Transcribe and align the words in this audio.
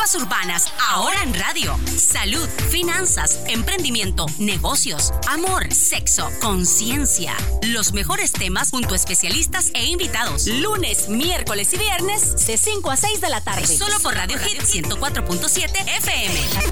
Urbanas, 0.00 0.72
ahora 0.88 1.22
en 1.22 1.34
radio. 1.34 1.78
Salud, 1.96 2.48
finanzas, 2.70 3.38
emprendimiento, 3.46 4.26
negocios, 4.38 5.12
amor, 5.28 5.72
sexo, 5.72 6.28
conciencia. 6.40 7.36
Los 7.62 7.92
mejores 7.92 8.32
temas 8.32 8.70
junto 8.70 8.94
a 8.94 8.96
especialistas 8.96 9.70
e 9.74 9.84
invitados. 9.84 10.46
Lunes, 10.46 11.08
miércoles 11.10 11.72
y 11.74 11.78
viernes 11.78 12.46
de 12.46 12.56
5 12.56 12.90
a 12.90 12.96
6 12.96 13.20
de 13.20 13.28
la 13.28 13.40
tarde. 13.42 13.66
Solo 13.66 14.00
por 14.00 14.14
Radio 14.14 14.38
Hit 14.38 14.62
104.7 14.62 15.68
FM. 15.98 16.69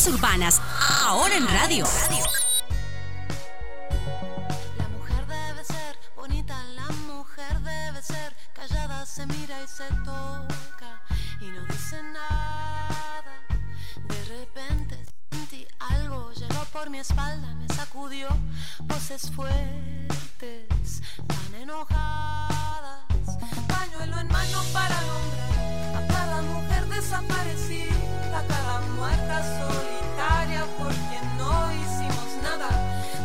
Evas 0.00 0.14
Urbanas, 0.14 0.62
ahora 1.04 1.36
en 1.36 1.46
radio. 1.46 1.84
La 4.78 4.88
mujer 4.88 5.26
debe 5.26 5.64
ser 5.64 5.98
bonita, 6.16 6.64
la 6.74 6.86
mujer 7.06 7.60
debe 7.60 8.00
ser 8.02 8.34
callada, 8.54 9.04
se 9.04 9.26
mira 9.26 9.62
y 9.62 9.68
se 9.68 9.84
toca 10.04 11.02
y 11.40 11.48
no 11.48 11.66
dice 11.66 12.02
nada. 12.02 13.42
De 14.08 14.24
repente 14.24 15.04
sentí 15.32 15.66
algo, 15.78 16.32
llegó 16.32 16.64
por 16.72 16.88
mi 16.88 17.00
espalda, 17.00 17.54
me 17.56 17.68
sacudió 17.74 18.28
voces 18.84 19.30
fuertes, 19.32 21.02
tan 21.26 21.54
enojadas. 21.60 23.04
Pañuelo 23.68 24.18
en 24.18 24.28
mano 24.28 24.62
para 24.72 24.98
nombrar 25.02 25.40
a 25.40 25.49
cada 26.40 26.52
mujer 26.52 26.86
desaparecida, 26.88 28.44
cada 28.48 28.80
muerta 28.96 29.42
solitaria 29.58 30.64
porque 30.78 31.20
no 31.36 31.72
hicimos 31.72 32.28
nada. 32.42 32.68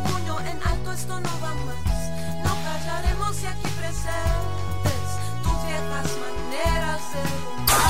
Puño 0.03 0.39
en 0.41 0.59
alto, 0.63 0.91
esto 0.91 1.19
no 1.19 1.29
va 1.41 1.53
más. 1.53 2.09
No 2.43 2.55
callaremos 2.63 3.41
y 3.41 3.47
aquí 3.47 3.69
presentes 3.79 5.07
tus 5.43 5.65
viejas 5.65 6.07
maneras 6.25 7.01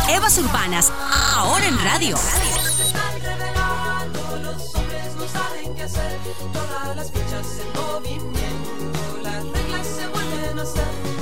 de 0.08 0.14
Evas 0.14 0.38
Urbanas, 0.38 0.92
ahora 1.36 1.66
en 1.66 1.84
radio. 1.84 2.18
los 4.44 4.76
hombres 4.76 5.16
no 5.16 5.28
saben 5.28 5.76
qué 5.76 5.84
hacer. 5.84 6.20
Todas 6.54 6.96
las 6.96 7.12
fichas 7.12 7.48
en 7.62 7.82
movimiento, 7.82 9.20
las 9.24 9.44
reglas 9.44 9.88
se 9.88 10.08
vuelven 10.08 10.60
a 10.60 10.62
hacer. 10.62 11.15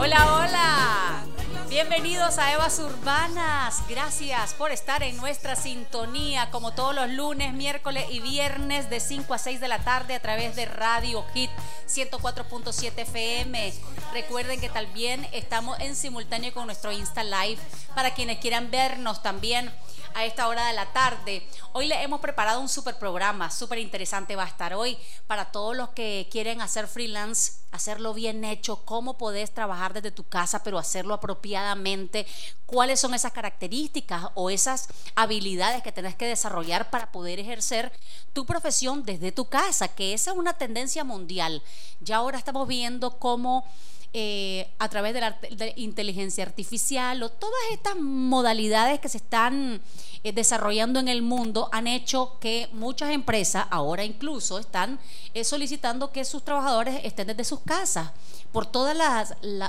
Hola, 0.00 0.32
hola. 0.32 1.24
Bienvenidos 1.68 2.38
a 2.38 2.52
Evas 2.52 2.78
Urbanas. 2.78 3.82
Gracias 3.88 4.54
por 4.54 4.70
estar 4.70 5.02
en 5.02 5.16
nuestra 5.16 5.56
sintonía 5.56 6.52
como 6.52 6.72
todos 6.72 6.94
los 6.94 7.10
lunes, 7.10 7.52
miércoles 7.52 8.06
y 8.08 8.20
viernes 8.20 8.88
de 8.90 9.00
5 9.00 9.34
a 9.34 9.38
6 9.38 9.60
de 9.60 9.66
la 9.66 9.80
tarde 9.80 10.14
a 10.14 10.20
través 10.20 10.54
de 10.54 10.66
Radio 10.66 11.24
Hit 11.34 11.50
104.7 11.88 12.92
FM. 12.98 13.74
Recuerden 14.12 14.60
que 14.60 14.68
también 14.68 15.26
estamos 15.32 15.76
en 15.80 15.96
simultáneo 15.96 16.54
con 16.54 16.66
nuestro 16.66 16.92
Insta 16.92 17.24
Live 17.24 17.58
para 17.96 18.14
quienes 18.14 18.38
quieran 18.38 18.70
vernos 18.70 19.20
también 19.20 19.68
a 20.14 20.24
esta 20.24 20.48
hora 20.48 20.66
de 20.66 20.72
la 20.72 20.86
tarde. 20.92 21.46
Hoy 21.72 21.86
le 21.86 22.02
hemos 22.02 22.20
preparado 22.20 22.60
un 22.60 22.68
super 22.68 22.98
programa, 22.98 23.50
súper 23.50 23.78
interesante 23.78 24.36
va 24.36 24.44
a 24.44 24.48
estar 24.48 24.74
hoy 24.74 24.98
para 25.26 25.46
todos 25.46 25.76
los 25.76 25.90
que 25.90 26.28
quieren 26.30 26.60
hacer 26.60 26.86
freelance, 26.86 27.60
hacerlo 27.70 28.14
bien 28.14 28.44
hecho, 28.44 28.84
cómo 28.84 29.18
podés 29.18 29.52
trabajar 29.52 29.92
desde 29.92 30.10
tu 30.10 30.24
casa, 30.24 30.62
pero 30.62 30.78
hacerlo 30.78 31.14
apropiadamente, 31.14 32.26
cuáles 32.66 33.00
son 33.00 33.14
esas 33.14 33.32
características 33.32 34.28
o 34.34 34.50
esas 34.50 34.88
habilidades 35.14 35.82
que 35.82 35.92
tenés 35.92 36.14
que 36.14 36.26
desarrollar 36.26 36.90
para 36.90 37.12
poder 37.12 37.38
ejercer 37.40 37.92
tu 38.32 38.46
profesión 38.46 39.04
desde 39.04 39.32
tu 39.32 39.46
casa, 39.48 39.88
que 39.88 40.14
esa 40.14 40.32
es 40.32 40.36
una 40.36 40.54
tendencia 40.54 41.04
mundial. 41.04 41.62
Ya 42.00 42.16
ahora 42.16 42.38
estamos 42.38 42.66
viendo 42.68 43.18
cómo 43.18 43.64
eh, 44.14 44.70
a 44.78 44.88
través 44.88 45.12
de 45.12 45.20
la 45.20 45.36
inteligencia 45.76 46.42
artificial 46.42 47.22
o 47.22 47.28
todas 47.28 47.60
estas 47.72 47.94
modalidades 47.96 49.00
que 49.00 49.08
se 49.10 49.18
están 49.18 49.82
eh, 50.24 50.32
desarrollando 50.32 50.98
en 50.98 51.08
el 51.08 51.20
mundo 51.20 51.68
han 51.72 51.86
hecho 51.86 52.38
que 52.40 52.70
muchas 52.72 53.10
empresas 53.10 53.66
ahora 53.68 54.04
incluso 54.04 54.58
están 54.58 54.98
eh, 55.34 55.44
solicitando 55.44 56.10
que 56.10 56.24
sus 56.24 56.42
trabajadores 56.42 57.02
estén 57.04 57.26
desde 57.26 57.44
sus 57.44 57.60
casas 57.60 58.12
por 58.50 58.64
todos 58.64 58.96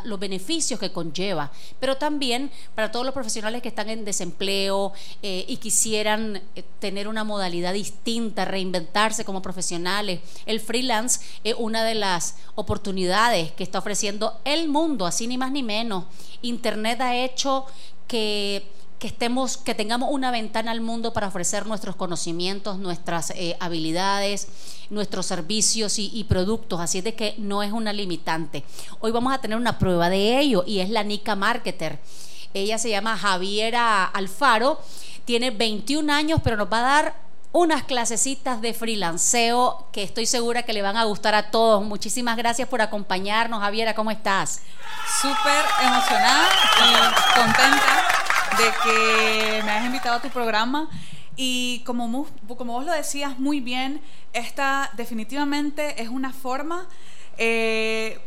los 0.05 0.19
beneficios 0.21 0.79
que 0.79 0.93
conlleva, 0.93 1.51
pero 1.81 1.97
también 1.97 2.49
para 2.75 2.93
todos 2.93 3.05
los 3.05 3.13
profesionales 3.13 3.61
que 3.61 3.67
están 3.67 3.89
en 3.89 4.05
desempleo 4.05 4.93
y 5.21 5.57
quisieran 5.57 6.41
tener 6.79 7.09
una 7.09 7.25
modalidad 7.25 7.73
distinta, 7.73 8.45
reinventarse 8.45 9.25
como 9.25 9.41
profesionales. 9.41 10.21
El 10.45 10.61
freelance 10.61 11.19
es 11.43 11.55
una 11.57 11.83
de 11.83 11.95
las 11.95 12.35
oportunidades 12.55 13.51
que 13.51 13.63
está 13.63 13.79
ofreciendo 13.79 14.28
el 14.45 14.69
mundo, 14.69 15.05
así 15.05 15.27
ni 15.27 15.37
más 15.37 15.51
ni 15.51 15.63
menos. 15.63 16.05
Internet 16.41 17.01
ha 17.01 17.15
hecho 17.15 17.65
que 18.07 18.65
que 18.99 19.07
estemos, 19.07 19.55
que 19.57 19.73
tengamos 19.73 20.09
una 20.11 20.29
ventana 20.29 20.71
al 20.71 20.81
mundo 20.81 21.13
para 21.13 21.29
ofrecer 21.29 21.65
nuestros 21.65 21.95
conocimientos, 21.95 22.77
nuestras 22.77 23.31
eh, 23.31 23.55
habilidades, 23.61 24.49
nuestros 24.89 25.25
servicios 25.25 25.97
y, 25.97 26.11
y 26.13 26.25
productos. 26.25 26.81
Así 26.81 26.97
es 26.97 27.05
de 27.05 27.15
que 27.15 27.33
no 27.37 27.63
es 27.63 27.71
una 27.71 27.93
limitante. 27.93 28.65
Hoy 28.99 29.11
vamos 29.11 29.33
a 29.33 29.39
tener 29.39 29.57
una 29.57 29.79
prueba 29.79 30.09
de 30.09 30.39
ello 30.39 30.65
y 30.67 30.79
es 30.79 30.89
la 30.89 31.03
Nica 31.03 31.35
Marketer. 31.35 31.99
Ella 32.53 32.77
se 32.77 32.89
llama 32.89 33.17
Javiera 33.17 34.03
Alfaro, 34.03 34.79
tiene 35.23 35.51
21 35.51 36.11
años, 36.11 36.41
pero 36.43 36.57
nos 36.57 36.71
va 36.71 36.79
a 36.79 37.03
dar 37.03 37.28
unas 37.51 37.83
clasecitas 37.83 38.61
de 38.61 38.73
freelanceo 38.73 39.87
que 39.91 40.03
estoy 40.03 40.25
segura 40.25 40.63
que 40.63 40.73
le 40.73 40.81
van 40.81 40.97
a 40.97 41.03
gustar 41.05 41.35
a 41.35 41.49
todos. 41.51 41.83
Muchísimas 41.83 42.37
gracias 42.37 42.67
por 42.67 42.81
acompañarnos, 42.81 43.59
Javiera, 43.59 43.95
¿cómo 43.95 44.11
estás? 44.11 44.61
súper 45.21 45.65
emocionada 45.81 46.49
y 46.77 47.35
contenta 47.35 48.07
de 48.57 48.71
que 48.83 49.63
me 49.63 49.71
hayas 49.71 49.85
invitado 49.85 50.17
a 50.17 50.21
tu 50.21 50.29
programa. 50.29 50.89
Y 51.35 51.81
como, 51.85 52.27
como 52.57 52.73
vos 52.73 52.85
lo 52.85 52.91
decías 52.91 53.39
muy 53.39 53.59
bien, 53.59 54.01
esta 54.33 54.91
definitivamente 54.93 56.01
es 56.01 56.09
una 56.09 56.33
forma 56.33 56.87
eh, 57.37 58.19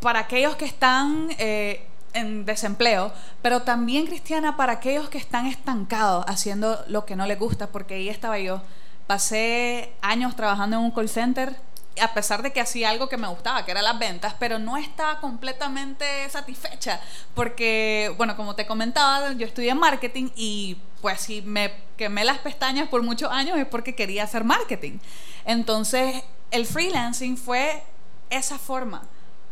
para 0.00 0.20
aquellos 0.20 0.56
que 0.56 0.66
están 0.66 1.28
eh, 1.38 1.86
en 2.16 2.44
desempleo, 2.44 3.12
pero 3.42 3.62
también, 3.62 4.06
Cristiana, 4.06 4.56
para 4.56 4.74
aquellos 4.74 5.08
que 5.08 5.18
están 5.18 5.46
estancados 5.46 6.24
haciendo 6.28 6.82
lo 6.88 7.04
que 7.04 7.16
no 7.16 7.26
les 7.26 7.38
gusta, 7.38 7.68
porque 7.68 7.94
ahí 7.94 8.08
estaba 8.08 8.38
yo. 8.38 8.62
Pasé 9.06 9.92
años 10.00 10.34
trabajando 10.34 10.76
en 10.76 10.82
un 10.82 10.90
call 10.90 11.08
center, 11.08 11.54
a 12.00 12.12
pesar 12.12 12.42
de 12.42 12.52
que 12.52 12.60
hacía 12.60 12.90
algo 12.90 13.08
que 13.08 13.16
me 13.16 13.28
gustaba, 13.28 13.64
que 13.64 13.70
era 13.70 13.82
las 13.82 13.98
ventas, 13.98 14.34
pero 14.38 14.58
no 14.58 14.76
estaba 14.76 15.20
completamente 15.20 16.28
satisfecha, 16.28 17.00
porque, 17.34 18.12
bueno, 18.16 18.36
como 18.36 18.54
te 18.54 18.66
comentaba, 18.66 19.32
yo 19.32 19.46
estudié 19.46 19.74
marketing 19.74 20.30
y 20.34 20.78
pues 21.00 21.20
si 21.20 21.42
me 21.42 21.72
quemé 21.96 22.24
las 22.24 22.38
pestañas 22.38 22.88
por 22.88 23.02
muchos 23.02 23.30
años 23.30 23.58
es 23.58 23.66
porque 23.66 23.94
quería 23.94 24.24
hacer 24.24 24.44
marketing. 24.44 24.98
Entonces, 25.44 26.22
el 26.50 26.66
freelancing 26.66 27.36
fue 27.36 27.82
esa 28.30 28.58
forma 28.58 29.02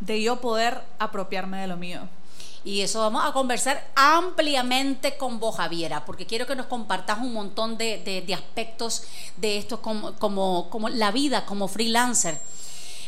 de 0.01 0.23
yo 0.23 0.41
poder 0.41 0.83
apropiarme 0.99 1.61
de 1.61 1.67
lo 1.67 1.77
mío. 1.77 2.09
Y 2.65 2.81
eso 2.81 3.01
vamos 3.01 3.23
a 3.25 3.33
conversar 3.33 3.87
ampliamente 3.95 5.17
con 5.19 5.39
vos, 5.39 5.57
Javiera, 5.57 6.05
porque 6.07 6.25
quiero 6.25 6.47
que 6.47 6.57
nos 6.57 6.67
compartas 6.67 7.19
un 7.19 7.33
montón 7.35 7.77
de, 7.77 7.99
de- 8.27 8.35
aspectos 8.35 9.03
de 9.37 9.59
esto 9.59 9.83
como, 9.83 10.15
como, 10.15 10.71
como 10.71 10.89
la 10.89 11.13
vida 11.13 11.45
como 11.45 11.69
freelancer. 11.69 12.39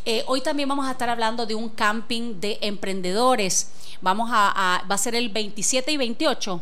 Eh, 0.05 0.25
hoy 0.27 0.41
también 0.43 0.69
vamos 0.69 0.87
a 0.87 0.93
estar 0.93 1.09
hablando 1.09 1.47
de 1.47 1.55
un 1.55 1.71
camping 1.71 2.39
de 2.39 2.59
emprendedores. 2.61 3.71
Vamos 4.03 4.29
a- 4.33 4.83
va 4.89 4.95
a 4.95 4.99
ser 4.99 5.15
el 5.15 5.31
27 5.31 5.91
y 5.91 5.97
28. 5.97 6.61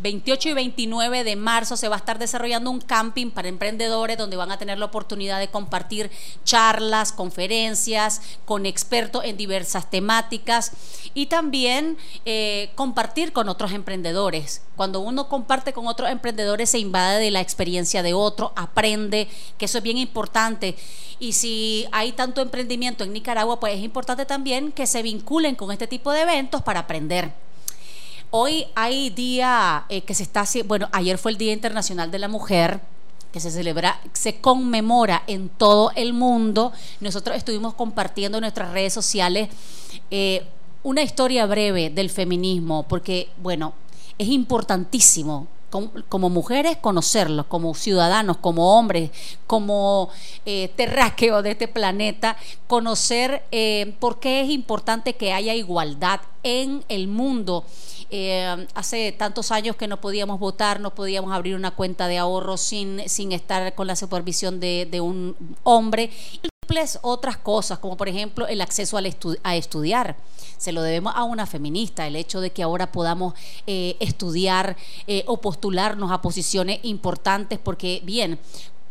28 0.00 0.50
y 0.50 0.52
29 0.54 1.24
de 1.24 1.36
marzo 1.36 1.76
se 1.76 1.88
va 1.88 1.96
a 1.96 1.98
estar 1.98 2.18
desarrollando 2.18 2.70
un 2.70 2.80
camping 2.80 3.30
para 3.30 3.48
emprendedores 3.48 4.18
donde 4.18 4.36
van 4.36 4.50
a 4.50 4.58
tener 4.58 4.78
la 4.78 4.86
oportunidad 4.86 5.38
de 5.38 5.48
compartir 5.48 6.10
charlas, 6.44 7.12
conferencias 7.12 8.20
con 8.44 8.66
expertos 8.66 9.24
en 9.24 9.36
diversas 9.36 9.90
temáticas 9.90 10.72
y 11.14 11.26
también 11.26 11.96
eh, 12.24 12.70
compartir 12.74 13.32
con 13.32 13.48
otros 13.48 13.72
emprendedores. 13.72 14.62
Cuando 14.76 15.00
uno 15.00 15.28
comparte 15.28 15.72
con 15.72 15.86
otros 15.86 16.10
emprendedores 16.10 16.70
se 16.70 16.78
invade 16.78 17.20
de 17.20 17.30
la 17.30 17.40
experiencia 17.40 18.02
de 18.02 18.14
otro, 18.14 18.52
aprende, 18.56 19.28
que 19.56 19.66
eso 19.66 19.78
es 19.78 19.84
bien 19.84 19.98
importante. 19.98 20.76
Y 21.20 21.34
si 21.34 21.86
hay 21.92 22.12
tanto 22.12 22.40
emprendimiento 22.40 23.04
en 23.04 23.12
Nicaragua, 23.12 23.60
pues 23.60 23.74
es 23.76 23.84
importante 23.84 24.26
también 24.26 24.72
que 24.72 24.86
se 24.86 25.02
vinculen 25.02 25.54
con 25.54 25.70
este 25.70 25.86
tipo 25.86 26.10
de 26.12 26.22
eventos 26.22 26.62
para 26.62 26.80
aprender. 26.80 27.32
Hoy 28.36 28.66
hay 28.74 29.10
día 29.10 29.84
eh, 29.88 30.00
que 30.00 30.12
se 30.12 30.24
está 30.24 30.40
haciendo, 30.40 30.66
bueno, 30.66 30.88
ayer 30.90 31.18
fue 31.18 31.30
el 31.30 31.38
Día 31.38 31.52
Internacional 31.52 32.10
de 32.10 32.18
la 32.18 32.26
Mujer, 32.26 32.80
que 33.30 33.38
se 33.38 33.48
celebra, 33.52 34.00
se 34.12 34.40
conmemora 34.40 35.22
en 35.28 35.48
todo 35.48 35.92
el 35.94 36.14
mundo. 36.14 36.72
Nosotros 36.98 37.36
estuvimos 37.36 37.74
compartiendo 37.74 38.38
en 38.38 38.42
nuestras 38.42 38.72
redes 38.72 38.92
sociales 38.92 39.50
eh, 40.10 40.44
una 40.82 41.04
historia 41.04 41.46
breve 41.46 41.90
del 41.90 42.10
feminismo, 42.10 42.82
porque, 42.88 43.28
bueno, 43.40 43.72
es 44.18 44.26
importantísimo 44.26 45.46
como, 46.08 46.30
mujeres 46.30 46.76
conocerlos, 46.76 47.46
como 47.46 47.74
ciudadanos, 47.74 48.36
como 48.36 48.78
hombres, 48.78 49.10
como 49.46 50.08
eh, 50.46 50.70
terráqueos 50.76 51.42
de 51.42 51.52
este 51.52 51.66
planeta, 51.66 52.36
conocer 52.68 53.44
eh, 53.50 53.94
por 53.98 54.20
qué 54.20 54.42
es 54.42 54.50
importante 54.50 55.14
que 55.14 55.32
haya 55.32 55.54
igualdad 55.54 56.20
en 56.44 56.84
el 56.88 57.08
mundo. 57.08 57.64
Eh, 58.10 58.66
hace 58.74 59.12
tantos 59.12 59.50
años 59.50 59.76
que 59.76 59.88
no 59.88 60.00
podíamos 60.00 60.38
votar, 60.38 60.80
no 60.80 60.94
podíamos 60.94 61.32
abrir 61.32 61.54
una 61.54 61.72
cuenta 61.72 62.06
de 62.08 62.18
ahorro 62.18 62.56
sin, 62.56 63.08
sin 63.08 63.32
estar 63.32 63.74
con 63.74 63.86
la 63.86 63.96
supervisión 63.96 64.60
de, 64.60 65.00
un 65.00 65.36
hombre 65.62 66.10
otras 67.02 67.36
cosas, 67.36 67.78
como 67.78 67.96
por 67.96 68.08
ejemplo 68.08 68.46
el 68.46 68.60
acceso 68.60 68.98
a 69.42 69.56
estudiar. 69.56 70.16
Se 70.56 70.72
lo 70.72 70.82
debemos 70.82 71.12
a 71.14 71.24
una 71.24 71.46
feminista, 71.46 72.06
el 72.06 72.16
hecho 72.16 72.40
de 72.40 72.50
que 72.50 72.62
ahora 72.62 72.90
podamos 72.90 73.34
eh, 73.66 73.96
estudiar 74.00 74.76
eh, 75.06 75.24
o 75.26 75.40
postularnos 75.40 76.10
a 76.10 76.22
posiciones 76.22 76.80
importantes, 76.82 77.58
porque 77.58 78.00
bien, 78.04 78.38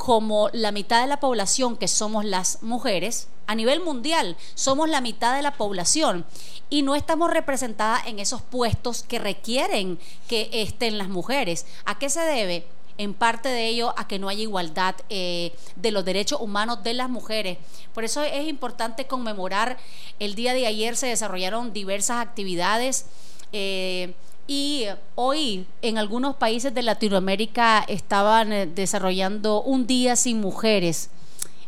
como 0.04 0.50
la 0.52 0.74
mitad 0.74 1.00
de 1.00 1.08
la 1.08 1.22
población 1.22 1.78
que 1.78 1.88
somos 1.88 2.26
las 2.26 2.62
mujeres, 2.62 3.30
a 3.48 3.56
nivel 3.56 3.80
mundial 3.80 4.36
somos 4.54 4.90
la 4.90 5.00
mitad 5.00 5.34
de 5.34 5.42
la 5.42 5.54
población 5.54 6.26
y 6.70 6.82
no 6.82 6.96
estamos 6.96 7.32
representadas 7.32 8.06
en 8.06 8.20
esos 8.20 8.42
puestos 8.42 9.04
que 9.04 9.18
requieren 9.18 9.98
que 10.28 10.50
estén 10.52 10.98
las 10.98 11.08
mujeres. 11.08 11.66
¿A 11.86 12.00
qué 12.00 12.10
se 12.10 12.20
debe? 12.20 12.68
en 13.00 13.16
parte 13.16 13.50
de 13.50 13.68
ello 13.70 13.96
a 13.98 14.08
que 14.08 14.20
no 14.20 14.30
haya 14.30 14.44
igualdad 14.44 14.94
eh, 15.10 15.52
de 15.78 15.90
los 15.90 16.06
derechos 16.06 16.40
humanos 16.42 16.84
de 16.84 16.94
las 16.94 17.10
mujeres. 17.10 17.58
Por 17.94 18.04
eso 18.04 18.22
es 18.22 18.48
importante 18.48 19.08
conmemorar 19.08 19.80
el 20.20 20.36
día 20.36 20.54
de 20.54 20.68
ayer 20.68 20.96
se 20.96 21.08
desarrollaron 21.08 21.74
diversas 21.74 22.18
actividades. 22.18 23.08
Eh, 23.52 24.14
y 24.48 24.86
hoy 25.16 25.66
en 25.82 25.98
algunos 25.98 26.36
países 26.36 26.74
de 26.74 26.82
Latinoamérica 26.82 27.86
estaban 27.88 28.52
eh, 28.52 28.66
desarrollando 28.66 29.62
un 29.62 29.88
día 29.88 30.16
sin 30.16 30.42
mujeres. 30.42 31.10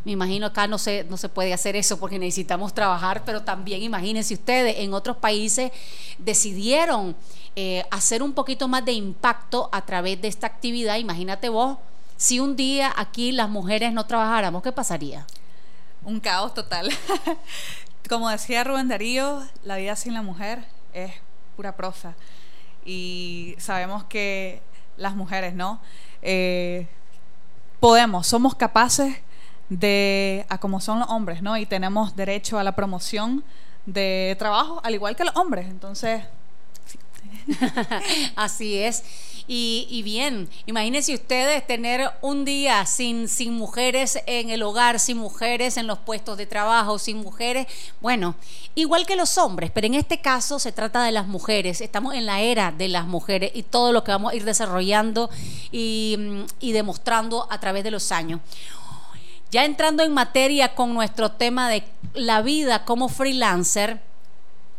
Me 0.04 0.12
imagino 0.12 0.48
acá 0.48 0.68
no 0.68 0.78
se, 0.78 1.04
no 1.06 1.18
se 1.18 1.30
puede 1.30 1.54
hacer 1.54 1.76
eso 1.76 2.00
porque 2.00 2.20
necesitamos 2.20 2.74
trabajar, 2.74 3.24
pero 3.26 3.42
también 3.42 3.82
imagínense 3.82 4.36
ustedes, 4.36 4.76
en 4.80 4.94
otros 4.94 5.18
países 5.18 5.72
decidieron 6.20 7.16
eh, 7.56 7.84
hacer 7.90 8.22
un 8.22 8.34
poquito 8.34 8.68
más 8.68 8.86
de 8.86 8.92
impacto 8.92 9.70
a 9.72 9.84
través 9.86 10.22
de 10.22 10.28
esta 10.28 10.46
actividad. 10.46 10.98
Imagínate 10.98 11.50
vos, 11.50 11.78
si 12.18 12.40
un 12.40 12.56
día 12.56 12.94
aquí 12.96 13.32
las 13.32 13.50
mujeres 13.50 13.94
no 13.94 14.06
trabajáramos, 14.06 14.62
¿qué 14.62 14.72
pasaría? 14.72 15.26
Un 16.04 16.20
caos 16.20 16.54
total. 16.54 16.92
Como 18.10 18.30
decía 18.30 18.64
Rubén 18.64 18.90
Darío, 18.90 19.42
la 19.64 19.78
vida 19.78 19.96
sin 19.96 20.14
la 20.14 20.22
mujer 20.22 20.66
es 20.94 21.14
pura 21.56 21.76
prosa. 21.76 22.14
Y 22.86 23.56
sabemos 23.58 24.04
que 24.06 24.62
las 24.98 25.16
mujeres, 25.16 25.54
¿no? 25.54 25.82
Eh, 26.22 26.88
podemos, 27.80 28.28
somos 28.28 28.56
capaces 28.56 29.18
de, 29.70 30.46
a 30.50 30.58
como 30.60 30.80
son 30.80 31.00
los 31.00 31.10
hombres, 31.10 31.42
¿no? 31.42 31.58
Y 31.58 31.66
tenemos 31.66 32.16
derecho 32.16 32.60
a 32.60 32.64
la 32.64 32.76
promoción 32.76 33.44
de 33.86 34.36
trabajo, 34.40 34.80
al 34.84 34.94
igual 34.94 35.16
que 35.16 35.26
los 35.26 35.36
hombres. 35.36 35.68
Entonces... 35.68 36.24
Así 38.36 38.78
es. 38.78 39.04
Y, 39.48 40.02
bien, 40.04 40.50
imagínense 40.66 41.14
ustedes 41.14 41.66
tener 41.68 42.10
un 42.22 42.46
día 42.46 42.84
sin, 42.88 43.28
sin 43.30 43.54
mujeres 43.54 44.20
en 44.26 44.50
el 44.50 44.64
hogar, 44.64 45.00
sin 45.00 45.18
mujeres 45.18 45.78
en 45.78 45.86
los 45.86 46.00
puestos 46.00 46.36
de 46.38 46.48
trabajo, 46.48 46.98
sin 46.98 47.18
mujeres, 47.18 47.68
bueno, 48.02 48.36
igual 48.74 49.06
que 49.06 49.16
los 49.16 49.38
hombres, 49.38 49.70
pero 49.72 49.86
en 49.86 49.94
este 49.94 50.20
caso 50.20 50.58
se 50.58 50.72
trata 50.72 51.04
de 51.04 51.12
las 51.12 51.28
mujeres, 51.28 51.82
estamos 51.82 52.16
en 52.16 52.26
la 52.26 52.42
era 52.42 52.72
de 52.72 52.88
las 52.88 53.06
mujeres 53.06 53.52
y 53.54 53.62
todo 53.62 53.94
lo 53.94 54.04
que 54.04 54.12
vamos 54.12 54.34
a 54.34 54.36
ir 54.36 54.46
desarrollando 54.46 55.30
y, 55.72 56.18
y 56.60 56.72
demostrando 56.72 57.48
a 57.52 57.60
través 57.60 57.84
de 57.84 57.92
los 57.92 58.12
años. 58.12 58.42
Ya 59.52 59.64
entrando 59.64 60.02
en 60.04 60.12
materia 60.12 60.74
con 60.74 60.96
nuestro 60.96 61.32
tema 61.32 61.70
de 61.70 61.84
la 62.16 62.42
vida 62.42 62.84
como 62.84 63.10
freelancer, 63.10 64.02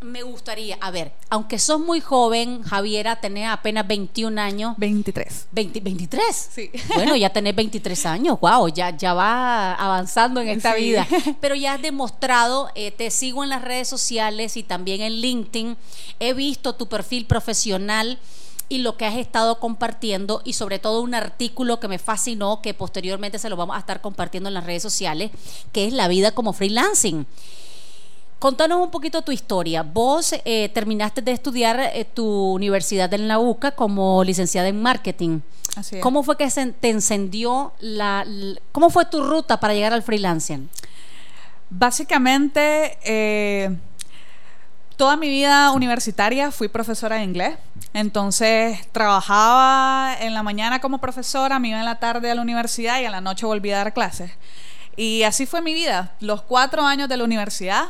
me 0.01 0.21
gustaría, 0.23 0.77
a 0.79 0.91
ver, 0.91 1.11
aunque 1.29 1.57
sos 1.59 1.79
muy 1.79 2.01
joven, 2.01 2.61
Javiera, 2.63 3.17
tenés 3.17 3.49
apenas 3.49 3.87
21 3.87 4.39
años. 4.39 4.75
23. 4.77 5.47
23. 5.51 6.49
Sí. 6.53 6.71
Bueno, 6.95 7.15
ya 7.15 7.31
tenés 7.31 7.55
23 7.55 8.05
años, 8.05 8.39
wow, 8.39 8.67
ya, 8.69 8.95
ya 8.95 9.13
va 9.13 9.73
avanzando 9.73 10.41
en 10.41 10.49
esta 10.49 10.75
vida. 10.75 11.07
Pero 11.41 11.55
ya 11.55 11.73
has 11.73 11.81
demostrado, 11.81 12.69
eh, 12.75 12.91
te 12.91 13.11
sigo 13.11 13.43
en 13.43 13.49
las 13.49 13.61
redes 13.61 13.87
sociales 13.87 14.57
y 14.57 14.63
también 14.63 15.01
en 15.01 15.13
LinkedIn, 15.13 15.77
he 16.19 16.33
visto 16.33 16.73
tu 16.73 16.87
perfil 16.87 17.25
profesional 17.25 18.19
y 18.69 18.79
lo 18.79 18.97
que 18.97 19.05
has 19.05 19.15
estado 19.15 19.59
compartiendo 19.59 20.41
y 20.43 20.53
sobre 20.53 20.79
todo 20.79 21.01
un 21.01 21.13
artículo 21.13 21.79
que 21.79 21.87
me 21.87 21.99
fascinó, 21.99 22.61
que 22.61 22.73
posteriormente 22.73 23.39
se 23.39 23.49
lo 23.49 23.55
vamos 23.55 23.75
a 23.75 23.79
estar 23.79 24.01
compartiendo 24.01 24.49
en 24.49 24.53
las 24.53 24.65
redes 24.65 24.83
sociales, 24.83 25.31
que 25.71 25.85
es 25.87 25.93
la 25.93 26.07
vida 26.07 26.31
como 26.31 26.53
freelancing. 26.53 27.25
Contanos 28.39 28.79
un 28.81 28.91
poquito 28.91 29.23
tu 29.23 29.31
historia. 29.31 29.81
Vos 29.81 30.35
eh, 30.45 30.69
terminaste 30.69 31.23
de 31.23 31.31
estudiar 31.31 31.79
eh, 31.79 32.05
tu 32.05 32.53
universidad 32.53 33.11
en 33.13 33.27
la 33.27 33.39
UCA 33.39 33.71
como 33.71 34.23
licenciada 34.23 34.67
en 34.67 34.79
marketing. 34.79 35.39
Así 35.75 35.99
¿Cómo 35.99 36.21
fue 36.21 36.37
que 36.37 36.49
se 36.51 36.65
te 36.71 36.89
encendió 36.89 37.73
la, 37.79 38.25
¿Cómo 38.71 38.91
fue 38.91 39.05
tu 39.05 39.23
ruta 39.23 39.59
para 39.59 39.73
llegar 39.73 39.93
al 39.93 40.03
freelancing? 40.03 40.69
Básicamente, 41.69 42.97
eh, 43.03 43.75
toda 44.97 45.17
mi 45.17 45.29
vida 45.29 45.71
universitaria 45.71 46.51
fui 46.51 46.67
profesora 46.67 47.15
de 47.15 47.23
inglés. 47.23 47.57
Entonces 47.93 48.87
trabajaba 48.91 50.15
en 50.19 50.35
la 50.35 50.43
mañana 50.43 50.79
como 50.79 50.99
profesora, 50.99 51.57
me 51.57 51.69
iba 51.69 51.79
en 51.79 51.85
la 51.85 51.99
tarde 51.99 52.29
a 52.29 52.35
la 52.35 52.41
universidad 52.43 53.01
y 53.01 53.05
a 53.05 53.09
la 53.09 53.21
noche 53.21 53.47
volvía 53.47 53.75
a 53.75 53.83
dar 53.83 53.93
clases. 53.93 54.31
Y 54.95 55.23
así 55.23 55.47
fue 55.47 55.61
mi 55.61 55.73
vida, 55.73 56.11
los 56.19 56.43
cuatro 56.43 56.85
años 56.85 57.09
de 57.09 57.17
la 57.17 57.23
universidad. 57.23 57.85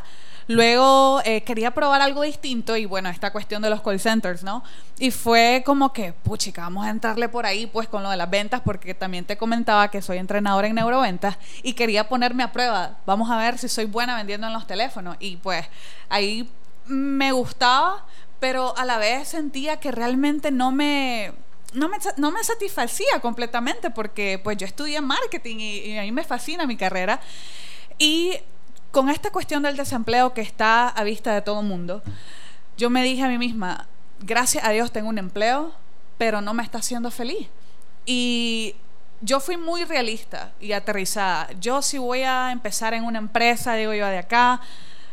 Luego 0.47 1.21
eh, 1.25 1.41
quería 1.41 1.71
probar 1.71 2.01
algo 2.01 2.21
distinto 2.21 2.77
y 2.77 2.85
bueno, 2.85 3.09
esta 3.09 3.31
cuestión 3.31 3.61
de 3.61 3.69
los 3.69 3.81
call 3.81 3.99
centers, 3.99 4.43
¿no? 4.43 4.63
Y 4.97 5.11
fue 5.11 5.61
como 5.65 5.91
que, 5.91 6.13
puchica, 6.13 6.61
vamos 6.61 6.85
a 6.85 6.89
entrarle 6.89 7.27
por 7.27 7.45
ahí 7.45 7.67
pues 7.67 7.89
con 7.89 8.01
lo 8.01 8.09
de 8.09 8.17
las 8.17 8.29
ventas 8.29 8.61
porque 8.63 8.93
también 8.93 9.25
te 9.25 9.37
comentaba 9.37 9.89
que 9.91 10.01
soy 10.01 10.17
entrenadora 10.17 10.67
en 10.67 10.75
neuroventas 10.75 11.37
y 11.63 11.73
quería 11.73 12.07
ponerme 12.07 12.43
a 12.43 12.53
prueba. 12.53 12.97
Vamos 13.05 13.29
a 13.29 13.37
ver 13.37 13.57
si 13.57 13.67
soy 13.67 13.85
buena 13.85 14.15
vendiendo 14.15 14.47
en 14.47 14.53
los 14.53 14.65
teléfonos. 14.65 15.17
Y 15.19 15.35
pues 15.35 15.65
ahí 16.07 16.49
me 16.85 17.33
gustaba, 17.33 18.05
pero 18.39 18.77
a 18.77 18.85
la 18.85 18.97
vez 18.97 19.27
sentía 19.27 19.77
que 19.81 19.91
realmente 19.91 20.51
no 20.51 20.71
me, 20.71 21.33
no 21.73 21.89
me, 21.89 22.43
satisfacía 22.43 23.19
completamente 23.21 23.89
porque 23.89 24.39
pues 24.41 24.57
yo 24.57 24.65
estudié 24.65 25.01
marketing 25.01 25.57
y, 25.59 25.97
a 25.97 26.03
mí 26.03 26.11
me 26.11 26.23
fascina 26.23 26.65
mi 26.65 26.77
carrera. 26.77 27.19
Y 27.99 28.37
con 28.91 29.09
esta 29.09 29.31
cuestión 29.31 29.63
del 29.63 29.77
desempleo 29.77 30.33
que 30.33 30.41
está 30.41 30.89
a 30.89 31.03
vista 31.03 31.33
de 31.33 31.41
todo 31.41 31.61
mundo, 31.61 32.01
yo 32.77 32.89
me 32.89 33.03
dije 33.03 33.23
a 33.23 33.27
mí 33.27 33.37
misma, 33.37 33.87
gracias 34.19 34.63
a 34.63 34.71
Dios 34.71 34.91
tengo 34.91 35.09
un 35.09 35.17
empleo, 35.17 35.73
pero 36.17 36.41
no 36.41 36.53
me 36.53 36.63
está 36.63 36.79
haciendo 36.79 37.11
feliz. 37.11 37.47
Y 38.05 38.75
yo 39.21 39.39
fui 39.39 39.57
muy 39.57 39.83
realista 39.83 40.51
y 40.59 40.71
aterrizada. 40.71 41.49
Yo 41.59 41.81
si 41.81 41.97
voy 41.97 42.21
a 42.21 42.51
empezar 42.51 42.93
en 42.93 43.03
una 43.03 43.19
empresa, 43.19 43.75
digo 43.75 43.93
yo 43.93 44.05
de 44.07 44.19
acá, 44.19 44.61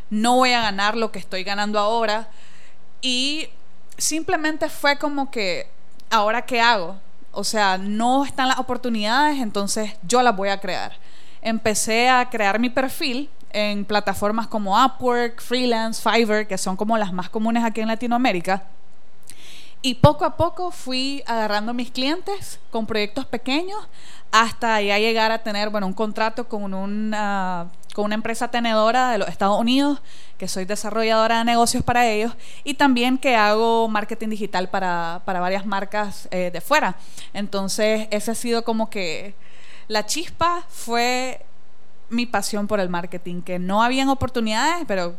no 0.09 0.35
voy 0.35 0.53
a 0.53 0.61
ganar 0.61 0.95
lo 0.95 1.11
que 1.11 1.19
estoy 1.19 1.43
ganando 1.43 1.79
ahora. 1.79 2.27
Y 3.01 3.49
simplemente 3.97 4.69
fue 4.69 4.97
como 4.97 5.31
que, 5.31 5.69
¿ahora 6.09 6.43
qué 6.43 6.61
hago? 6.61 6.99
O 7.31 7.43
sea, 7.43 7.77
no 7.77 8.23
están 8.25 8.47
las 8.47 8.59
oportunidades, 8.59 9.39
entonces 9.39 9.93
yo 10.03 10.21
las 10.21 10.35
voy 10.35 10.49
a 10.49 10.59
crear. 10.59 10.97
Empecé 11.41 12.09
a 12.09 12.29
crear 12.29 12.59
mi 12.59 12.69
perfil 12.69 13.29
en 13.55 13.85
plataformas 13.85 14.47
como 14.47 14.75
Upwork, 14.75 15.41
Freelance, 15.41 16.01
Fiverr, 16.01 16.45
que 16.45 16.57
son 16.57 16.75
como 16.75 16.97
las 16.97 17.13
más 17.13 17.29
comunes 17.29 17.63
aquí 17.63 17.79
en 17.79 17.87
Latinoamérica. 17.87 18.63
Y 19.81 19.95
poco 19.95 20.25
a 20.25 20.35
poco 20.35 20.71
fui 20.71 21.23
agarrando 21.25 21.73
mis 21.73 21.89
clientes 21.89 22.59
con 22.69 22.85
proyectos 22.85 23.25
pequeños 23.25 23.77
hasta 24.31 24.81
ya 24.81 24.99
llegar 24.99 25.31
a 25.31 25.43
tener, 25.43 25.69
bueno, 25.69 25.87
un 25.87 25.93
contrato 25.93 26.49
con 26.49 26.73
una, 26.73 27.67
con 27.93 28.05
una 28.05 28.15
empresa 28.15 28.49
tenedora 28.49 29.11
de 29.11 29.19
los 29.19 29.29
Estados 29.29 29.57
Unidos, 29.57 30.01
que 30.37 30.49
soy 30.49 30.65
desarrolladora 30.65 31.37
de 31.37 31.45
negocios 31.45 31.81
para 31.81 32.07
ellos, 32.07 32.33
y 32.65 32.73
también 32.73 33.17
que 33.17 33.37
hago 33.37 33.87
marketing 33.87 34.29
digital 34.29 34.67
para, 34.67 35.21
varias 35.25 35.65
marcas 35.65 36.27
eh, 36.31 36.49
de 36.51 36.59
fuera. 36.59 36.97
Entonces, 37.33 38.09
ese 38.11 38.31
ha 38.31 38.35
sido 38.35 38.65
como 38.65 38.89
que 38.89 39.33
la 39.87 40.05
chispa 40.05 40.65
fue 40.67 41.45
mi 42.09 42.25
pasión 42.25 42.67
por 42.67 42.79
el 42.79 42.89
marketing, 42.89 43.41
que 43.41 43.59
no 43.59 43.83
habían 43.83 44.09
oportunidades, 44.09 44.85
pero 44.87 45.15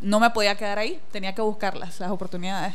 no 0.00 0.20
me 0.20 0.30
podía 0.30 0.56
quedar 0.56 0.78
ahí, 0.78 1.00
tenía 1.10 1.34
que 1.34 1.42
buscarlas, 1.42 2.00
las 2.00 2.10
oportunidades. 2.10 2.74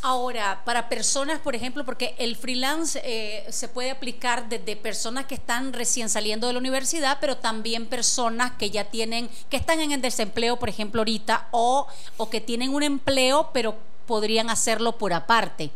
Ahora, 0.00 0.62
para 0.64 0.88
personas, 0.88 1.40
por 1.40 1.56
ejemplo, 1.56 1.84
porque 1.84 2.14
el 2.18 2.36
freelance 2.36 3.00
eh, 3.02 3.44
se 3.50 3.66
puede 3.66 3.90
aplicar 3.90 4.48
desde 4.48 4.76
personas 4.76 5.26
que 5.26 5.34
están 5.34 5.72
recién 5.72 6.08
saliendo 6.08 6.46
de 6.46 6.52
la 6.52 6.60
universidad, 6.60 7.18
pero 7.20 7.38
también 7.38 7.86
personas 7.86 8.52
que 8.52 8.70
ya 8.70 8.84
tienen, 8.84 9.28
que 9.50 9.56
están 9.56 9.80
en 9.80 9.90
el 9.90 10.00
desempleo, 10.00 10.56
por 10.56 10.68
ejemplo, 10.68 11.00
ahorita, 11.00 11.48
o, 11.50 11.88
o 12.16 12.30
que 12.30 12.40
tienen 12.40 12.74
un 12.74 12.84
empleo, 12.84 13.50
pero 13.52 13.76
podrían 14.06 14.50
hacerlo 14.50 14.98
por 14.98 15.12
aparte. 15.12 15.72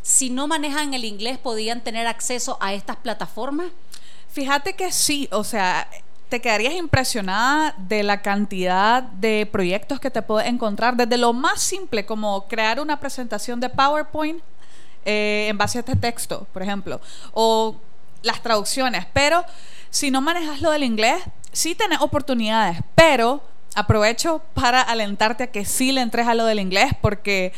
Si 0.00 0.30
no 0.30 0.46
manejan 0.46 0.94
el 0.94 1.04
inglés, 1.04 1.36
¿podrían 1.36 1.82
tener 1.82 2.06
acceso 2.06 2.56
a 2.62 2.72
estas 2.72 2.96
plataformas? 2.96 3.66
Fíjate 4.30 4.74
que 4.76 4.92
sí, 4.92 5.28
o 5.30 5.44
sea, 5.44 5.88
te 6.28 6.40
quedarías 6.40 6.74
impresionada 6.74 7.74
de 7.78 8.02
la 8.02 8.22
cantidad 8.22 9.02
de 9.02 9.48
proyectos 9.50 10.00
que 10.00 10.10
te 10.10 10.22
puedes 10.22 10.48
encontrar, 10.48 10.96
desde 10.96 11.16
lo 11.16 11.32
más 11.32 11.62
simple 11.62 12.04
como 12.04 12.46
crear 12.48 12.80
una 12.80 13.00
presentación 13.00 13.60
de 13.60 13.68
PowerPoint 13.68 14.42
eh, 15.04 15.46
en 15.48 15.56
base 15.56 15.78
a 15.78 15.80
este 15.80 15.96
texto, 15.96 16.46
por 16.52 16.62
ejemplo, 16.62 17.00
o 17.32 17.76
las 18.22 18.42
traducciones, 18.42 19.06
pero 19.12 19.44
si 19.90 20.10
no 20.10 20.20
manejas 20.20 20.60
lo 20.60 20.70
del 20.70 20.84
inglés, 20.84 21.22
sí 21.52 21.74
tenés 21.74 22.00
oportunidades, 22.00 22.78
pero 22.94 23.42
aprovecho 23.74 24.42
para 24.54 24.82
alentarte 24.82 25.44
a 25.44 25.46
que 25.46 25.64
sí 25.64 25.92
le 25.92 26.00
entres 26.00 26.26
a 26.26 26.34
lo 26.34 26.44
del 26.44 26.60
inglés 26.60 26.92
porque 27.00 27.52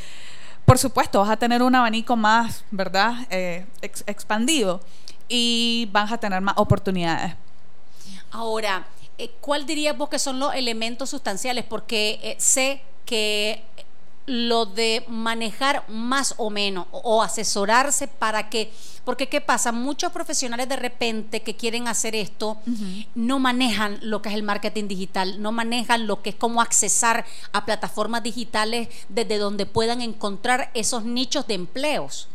por 0.70 0.78
supuesto, 0.78 1.18
vas 1.18 1.30
a 1.30 1.36
tener 1.36 1.64
un 1.64 1.74
abanico 1.74 2.14
más, 2.14 2.64
¿verdad? 2.70 3.26
Eh, 3.28 3.66
expandido 3.82 4.80
y 5.28 5.88
vas 5.90 6.12
a 6.12 6.18
tener 6.18 6.40
más 6.40 6.54
oportunidades. 6.58 7.34
Ahora, 8.30 8.86
eh, 9.18 9.30
¿cuál 9.40 9.66
dirías 9.66 9.96
vos 9.96 10.08
que 10.08 10.18
son 10.18 10.38
los 10.38 10.54
elementos 10.54 11.10
sustanciales? 11.10 11.64
Porque 11.64 12.20
eh, 12.22 12.36
sé 12.38 12.82
que 13.04 13.64
lo 14.30 14.64
de 14.64 15.04
manejar 15.08 15.84
más 15.88 16.34
o 16.36 16.50
menos 16.50 16.86
o 16.92 17.22
asesorarse 17.22 18.06
para 18.06 18.48
que, 18.48 18.72
porque 19.04 19.28
¿qué 19.28 19.40
pasa? 19.40 19.72
Muchos 19.72 20.12
profesionales 20.12 20.68
de 20.68 20.76
repente 20.76 21.42
que 21.42 21.56
quieren 21.56 21.88
hacer 21.88 22.14
esto 22.14 22.56
no 23.16 23.40
manejan 23.40 23.98
lo 24.02 24.22
que 24.22 24.28
es 24.28 24.36
el 24.36 24.44
marketing 24.44 24.86
digital, 24.86 25.42
no 25.42 25.50
manejan 25.50 26.06
lo 26.06 26.22
que 26.22 26.30
es 26.30 26.36
cómo 26.36 26.60
accesar 26.60 27.24
a 27.52 27.64
plataformas 27.64 28.22
digitales 28.22 28.88
desde 29.08 29.38
donde 29.38 29.66
puedan 29.66 30.00
encontrar 30.00 30.70
esos 30.74 31.04
nichos 31.04 31.46
de 31.48 31.54
empleos. 31.54 32.28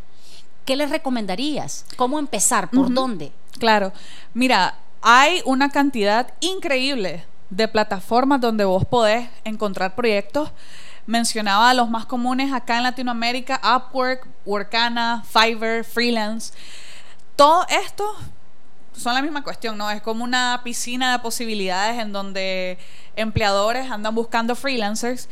¿Qué 0.65 0.75
les 0.75 0.89
recomendarías? 0.89 1.85
¿Cómo 1.95 2.19
empezar? 2.19 2.69
¿Por 2.71 2.93
dónde? 2.93 3.31
Claro, 3.57 3.93
mira, 4.33 4.79
hay 5.07 5.43
una 5.45 5.69
cantidad 5.69 6.33
increíble 6.39 7.23
de 7.51 7.67
plataformas 7.67 8.41
donde 8.41 8.65
vos 8.65 8.85
podés 8.85 9.29
encontrar 9.43 9.93
proyectos. 9.93 10.51
Mencionaba 11.05 11.75
los 11.75 11.91
más 11.91 12.07
comunes 12.07 12.51
acá 12.51 12.77
en 12.77 12.83
Latinoamérica, 12.83 13.61
Upwork, 13.63 14.27
Workana, 14.47 15.23
Fiverr, 15.29 15.83
Freelance. 15.83 16.53
Todo 17.35 17.67
esto 17.69 18.15
son 18.93 19.13
la 19.13 19.21
misma 19.21 19.43
cuestión, 19.43 19.77
¿no? 19.77 19.91
Es 19.91 20.01
como 20.01 20.23
una 20.23 20.61
piscina 20.63 21.11
de 21.11 21.19
posibilidades 21.19 22.01
en 22.01 22.11
donde 22.11 22.79
empleadores 23.15 23.91
andan 23.91 24.15
buscando 24.15 24.55
freelancers 24.55 25.29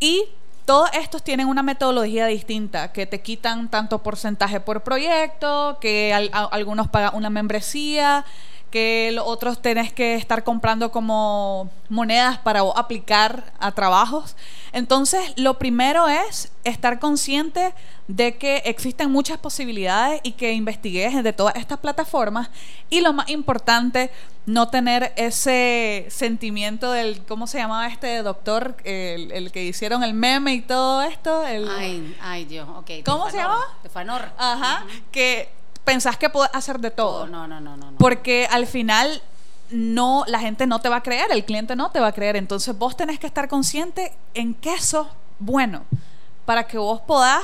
y 0.00 0.30
todos 0.64 0.90
estos 0.94 1.22
tienen 1.22 1.46
una 1.46 1.62
metodología 1.62 2.26
distinta, 2.26 2.90
que 2.90 3.06
te 3.06 3.20
quitan 3.20 3.68
tanto 3.68 4.02
porcentaje 4.02 4.58
por 4.58 4.82
proyecto, 4.82 5.78
que 5.80 6.12
algunos 6.32 6.88
pagan 6.88 7.14
una 7.14 7.30
membresía, 7.30 8.24
que 8.72 9.10
los 9.12 9.24
otros 9.26 9.60
tenés 9.60 9.92
que 9.92 10.14
estar 10.14 10.42
comprando 10.42 10.90
como 10.90 11.70
monedas 11.90 12.38
para 12.38 12.62
aplicar 12.74 13.52
a 13.60 13.70
trabajos. 13.70 14.34
Entonces, 14.72 15.34
lo 15.36 15.58
primero 15.58 16.08
es 16.08 16.50
estar 16.64 16.98
consciente 16.98 17.74
de 18.08 18.38
que 18.38 18.62
existen 18.64 19.12
muchas 19.12 19.38
posibilidades 19.38 20.20
y 20.24 20.32
que 20.32 20.52
investigues 20.54 21.22
de 21.22 21.32
todas 21.34 21.54
estas 21.56 21.78
plataformas. 21.78 22.48
Y 22.88 23.02
lo 23.02 23.12
más 23.12 23.28
importante, 23.28 24.10
no 24.46 24.68
tener 24.68 25.12
ese 25.16 26.06
sentimiento 26.08 26.90
del, 26.92 27.22
¿cómo 27.26 27.46
se 27.46 27.58
llamaba 27.58 27.86
este 27.88 28.22
doctor? 28.22 28.76
El, 28.84 29.52
que 29.52 29.64
hicieron 29.64 30.02
el 30.02 30.14
meme 30.14 30.54
y 30.54 30.62
todo 30.62 31.02
esto. 31.02 31.46
El, 31.46 31.68
ay, 31.68 32.16
ay, 32.22 32.46
Dios, 32.46 32.66
ok. 32.74 32.90
¿Cómo 33.04 33.28
se 33.30 33.36
llama? 33.36 33.60
Tefanor. 33.82 34.30
Ajá, 34.38 34.86
que 35.10 35.50
pensás 35.84 36.16
que 36.16 36.30
puedes 36.30 36.54
hacer 36.54 36.78
de 36.78 36.90
todo. 36.90 37.26
no, 37.26 37.46
no, 37.46 37.60
no, 37.60 37.76
no. 37.76 37.92
Porque 37.98 38.46
al 38.50 38.66
final 38.66 39.22
no, 39.72 40.24
la 40.26 40.38
gente 40.38 40.66
no 40.66 40.80
te 40.80 40.88
va 40.88 40.96
a 40.96 41.02
creer, 41.02 41.30
el 41.32 41.44
cliente 41.44 41.74
no 41.74 41.90
te 41.90 42.00
va 42.00 42.08
a 42.08 42.12
creer. 42.12 42.36
Entonces 42.36 42.76
vos 42.76 42.96
tenés 42.96 43.18
que 43.18 43.26
estar 43.26 43.48
consciente 43.48 44.12
en 44.34 44.54
qué 44.54 44.80
sos 44.80 45.08
bueno 45.38 45.84
para 46.44 46.66
que 46.66 46.78
vos 46.78 47.00
podás 47.00 47.42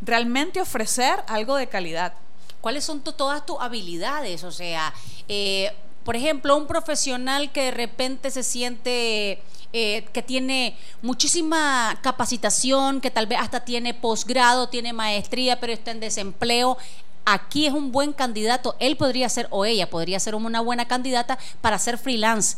realmente 0.00 0.60
ofrecer 0.60 1.22
algo 1.26 1.56
de 1.56 1.66
calidad. 1.66 2.14
¿Cuáles 2.60 2.84
son 2.84 3.00
todas 3.00 3.44
tus 3.44 3.56
habilidades? 3.60 4.44
O 4.44 4.52
sea, 4.52 4.94
eh, 5.28 5.72
por 6.04 6.16
ejemplo, 6.16 6.56
un 6.56 6.66
profesional 6.66 7.52
que 7.52 7.64
de 7.64 7.70
repente 7.70 8.30
se 8.30 8.42
siente... 8.42 9.42
Eh, 9.76 10.06
que 10.12 10.22
tiene 10.22 10.78
muchísima 11.02 11.98
capacitación, 12.00 13.00
que 13.00 13.10
tal 13.10 13.26
vez 13.26 13.40
hasta 13.40 13.64
tiene 13.64 13.92
posgrado, 13.92 14.68
tiene 14.68 14.92
maestría, 14.92 15.58
pero 15.58 15.72
está 15.72 15.90
en 15.90 15.98
desempleo 15.98 16.78
aquí 17.24 17.66
es 17.66 17.72
un 17.72 17.92
buen 17.92 18.12
candidato, 18.12 18.76
él 18.78 18.96
podría 18.96 19.28
ser 19.28 19.48
o 19.50 19.64
ella 19.64 19.90
podría 19.90 20.20
ser 20.20 20.34
una 20.34 20.60
buena 20.60 20.86
candidata 20.86 21.38
para 21.60 21.78
ser 21.78 21.98
freelance. 21.98 22.56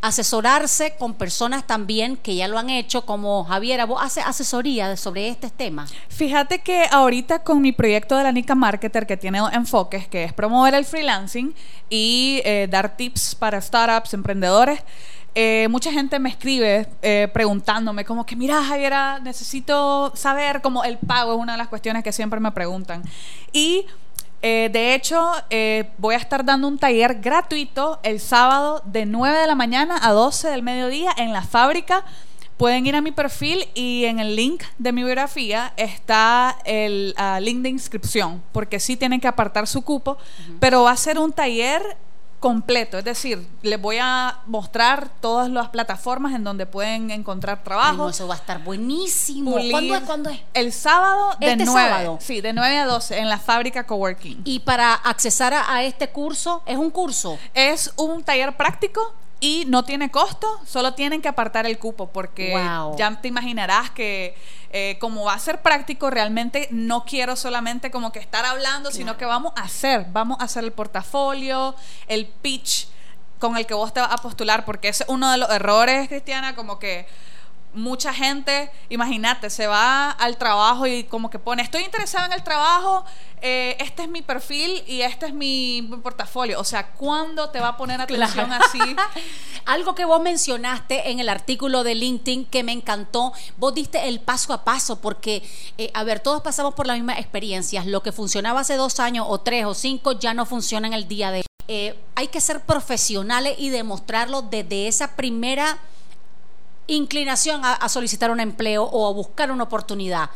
Asesorarse 0.00 0.96
con 0.98 1.14
personas 1.14 1.64
también 1.64 2.16
que 2.16 2.34
ya 2.34 2.48
lo 2.48 2.58
han 2.58 2.70
hecho, 2.70 3.06
como 3.06 3.44
Javiera, 3.44 3.86
vos 3.86 4.02
haces 4.02 4.24
asesoría 4.26 4.96
sobre 4.96 5.28
este 5.28 5.48
tema. 5.48 5.86
Fíjate 6.08 6.58
que 6.58 6.86
ahorita 6.90 7.44
con 7.44 7.62
mi 7.62 7.70
proyecto 7.70 8.16
de 8.16 8.24
la 8.24 8.32
Nica 8.32 8.56
Marketer, 8.56 9.06
que 9.06 9.16
tiene 9.16 9.38
enfoques, 9.52 10.08
que 10.08 10.24
es 10.24 10.32
promover 10.32 10.74
el 10.74 10.84
freelancing 10.84 11.54
y 11.88 12.42
eh, 12.44 12.66
dar 12.68 12.96
tips 12.96 13.36
para 13.36 13.60
startups, 13.60 14.12
emprendedores, 14.12 14.80
eh, 15.34 15.66
mucha 15.70 15.90
gente 15.90 16.18
me 16.18 16.28
escribe 16.28 16.86
eh, 17.00 17.28
preguntándome 17.32 18.04
como 18.04 18.26
que, 18.26 18.36
mira 18.36 18.62
Javiera, 18.62 19.18
necesito 19.20 20.12
saber 20.14 20.60
cómo 20.60 20.84
el 20.84 20.98
pago 20.98 21.32
es 21.34 21.38
una 21.38 21.52
de 21.52 21.58
las 21.58 21.68
cuestiones 21.68 22.04
que 22.04 22.12
siempre 22.12 22.38
me 22.38 22.52
preguntan. 22.52 23.02
Y 23.52 23.86
eh, 24.42 24.68
de 24.72 24.94
hecho, 24.94 25.32
voy 25.98 26.14
a 26.14 26.18
estar 26.18 26.44
dando 26.44 26.68
un 26.68 26.78
taller 26.78 27.20
gratuito 27.20 27.98
el 28.02 28.20
sábado 28.20 28.82
de 28.84 29.06
9 29.06 29.38
de 29.38 29.46
la 29.46 29.54
mañana 29.54 29.98
a 30.02 30.12
12 30.12 30.48
del 30.48 30.62
mediodía 30.62 31.12
en 31.16 31.32
la 31.32 31.42
fábrica. 31.42 32.04
Pueden 32.58 32.86
ir 32.86 32.94
a 32.94 33.00
mi 33.00 33.10
perfil 33.10 33.66
y 33.74 34.04
en 34.04 34.20
el 34.20 34.36
link 34.36 34.62
de 34.78 34.92
mi 34.92 35.02
biografía 35.02 35.72
está 35.76 36.58
el 36.64 37.14
ah, 37.16 37.40
link 37.40 37.62
de 37.62 37.70
inscripción, 37.70 38.42
porque 38.52 38.78
sí 38.78 38.96
tienen 38.96 39.20
que 39.20 39.26
apartar 39.26 39.66
su 39.66 39.82
cupo, 39.82 40.18
pero 40.60 40.82
va 40.82 40.92
a 40.92 40.96
ser 40.96 41.18
un 41.18 41.32
taller 41.32 41.82
completo, 42.42 42.98
es 42.98 43.04
decir, 43.04 43.46
les 43.62 43.80
voy 43.80 43.98
a 44.00 44.40
mostrar 44.46 45.08
todas 45.20 45.48
las 45.48 45.68
plataformas 45.68 46.34
en 46.34 46.42
donde 46.42 46.66
pueden 46.66 47.12
encontrar 47.12 47.62
trabajo. 47.62 48.08
eso 48.08 48.26
va 48.26 48.34
a 48.34 48.36
estar 48.36 48.64
buenísimo. 48.64 49.52
¿Cuándo 49.70 49.94
es? 49.94 50.02
¿Cuándo 50.02 50.28
es? 50.28 50.40
El 50.52 50.72
sábado 50.72 51.36
de 51.38 51.52
este 51.52 51.64
9. 51.64 51.88
Sábado. 51.88 52.18
Sí, 52.20 52.40
de 52.40 52.52
9 52.52 52.78
a 52.78 52.86
12 52.86 53.18
en 53.18 53.28
la 53.28 53.38
fábrica 53.38 53.86
Coworking. 53.86 54.42
Y 54.44 54.58
para 54.58 54.92
accesar 54.92 55.54
a 55.54 55.84
este 55.84 56.10
curso, 56.10 56.64
¿es 56.66 56.76
un 56.76 56.90
curso? 56.90 57.38
Es 57.54 57.92
un 57.96 58.24
taller 58.24 58.56
práctico 58.56 59.14
y 59.42 59.64
no 59.66 59.84
tiene 59.84 60.12
costo, 60.12 60.46
solo 60.64 60.94
tienen 60.94 61.20
que 61.20 61.26
apartar 61.26 61.66
el 61.66 61.76
cupo 61.80 62.06
porque 62.06 62.54
ya 62.96 63.20
te 63.20 63.26
imaginarás 63.26 63.90
que 63.90 64.36
eh, 64.70 64.96
como 65.00 65.24
va 65.24 65.34
a 65.34 65.38
ser 65.40 65.62
práctico, 65.62 66.10
realmente 66.10 66.68
no 66.70 67.04
quiero 67.04 67.34
solamente 67.34 67.90
como 67.90 68.12
que 68.12 68.20
estar 68.20 68.44
hablando, 68.46 68.92
sino 68.92 69.18
que 69.18 69.24
vamos 69.24 69.52
a 69.56 69.62
hacer, 69.62 70.06
vamos 70.12 70.38
a 70.40 70.44
hacer 70.44 70.62
el 70.62 70.70
portafolio, 70.70 71.74
el 72.06 72.26
pitch 72.26 72.86
con 73.40 73.56
el 73.56 73.66
que 73.66 73.74
vos 73.74 73.92
te 73.92 73.98
vas 73.98 74.12
a 74.12 74.18
postular, 74.18 74.64
porque 74.64 74.88
es 74.88 75.04
uno 75.08 75.32
de 75.32 75.38
los 75.38 75.50
errores, 75.50 76.06
Cristiana, 76.06 76.54
como 76.54 76.78
que 76.78 77.08
mucha 77.74 78.12
gente, 78.12 78.70
imagínate, 78.88 79.50
se 79.50 79.66
va 79.66 80.10
al 80.10 80.36
trabajo 80.36 80.86
y 80.86 81.04
como 81.04 81.30
que 81.30 81.38
pone, 81.38 81.62
estoy 81.62 81.82
interesado 81.82 82.26
en 82.26 82.32
el 82.32 82.42
trabajo, 82.42 83.04
eh, 83.40 83.76
este 83.80 84.04
es 84.04 84.08
mi 84.08 84.22
perfil 84.22 84.84
y 84.86 85.02
este 85.02 85.26
es 85.26 85.34
mi 85.34 85.90
portafolio. 86.02 86.60
O 86.60 86.64
sea, 86.64 86.92
¿cuándo 86.92 87.50
te 87.50 87.60
va 87.60 87.68
a 87.68 87.76
poner 87.76 88.00
atención 88.00 88.52
así? 88.52 88.78
Algo 89.64 89.94
que 89.94 90.04
vos 90.04 90.22
mencionaste 90.22 91.10
en 91.10 91.18
el 91.18 91.28
artículo 91.28 91.82
de 91.82 91.94
LinkedIn 91.94 92.46
que 92.46 92.62
me 92.62 92.72
encantó, 92.72 93.32
vos 93.56 93.74
diste 93.74 94.08
el 94.08 94.20
paso 94.20 94.52
a 94.52 94.64
paso, 94.64 95.00
porque, 95.00 95.42
eh, 95.78 95.90
a 95.94 96.04
ver, 96.04 96.20
todos 96.20 96.42
pasamos 96.42 96.74
por 96.74 96.86
las 96.86 96.96
mismas 96.96 97.18
experiencias. 97.18 97.86
Lo 97.86 98.02
que 98.02 98.12
funcionaba 98.12 98.60
hace 98.60 98.76
dos 98.76 99.00
años 99.00 99.26
o 99.28 99.40
tres 99.40 99.64
o 99.64 99.74
cinco 99.74 100.12
ya 100.12 100.34
no 100.34 100.46
funciona 100.46 100.86
en 100.86 100.94
el 100.94 101.08
día 101.08 101.30
de 101.30 101.38
hoy. 101.38 101.46
Eh, 101.68 101.98
hay 102.14 102.28
que 102.28 102.40
ser 102.40 102.60
profesionales 102.60 103.54
y 103.58 103.70
demostrarlo 103.70 104.42
desde 104.42 104.88
esa 104.88 105.16
primera 105.16 105.78
inclinación 106.86 107.60
a, 107.64 107.88
solicitar 107.88 108.30
un 108.30 108.40
empleo 108.40 108.84
o 108.84 109.06
a 109.08 109.12
buscar 109.12 109.50
una 109.50 109.64
oportunidad. 109.64 110.30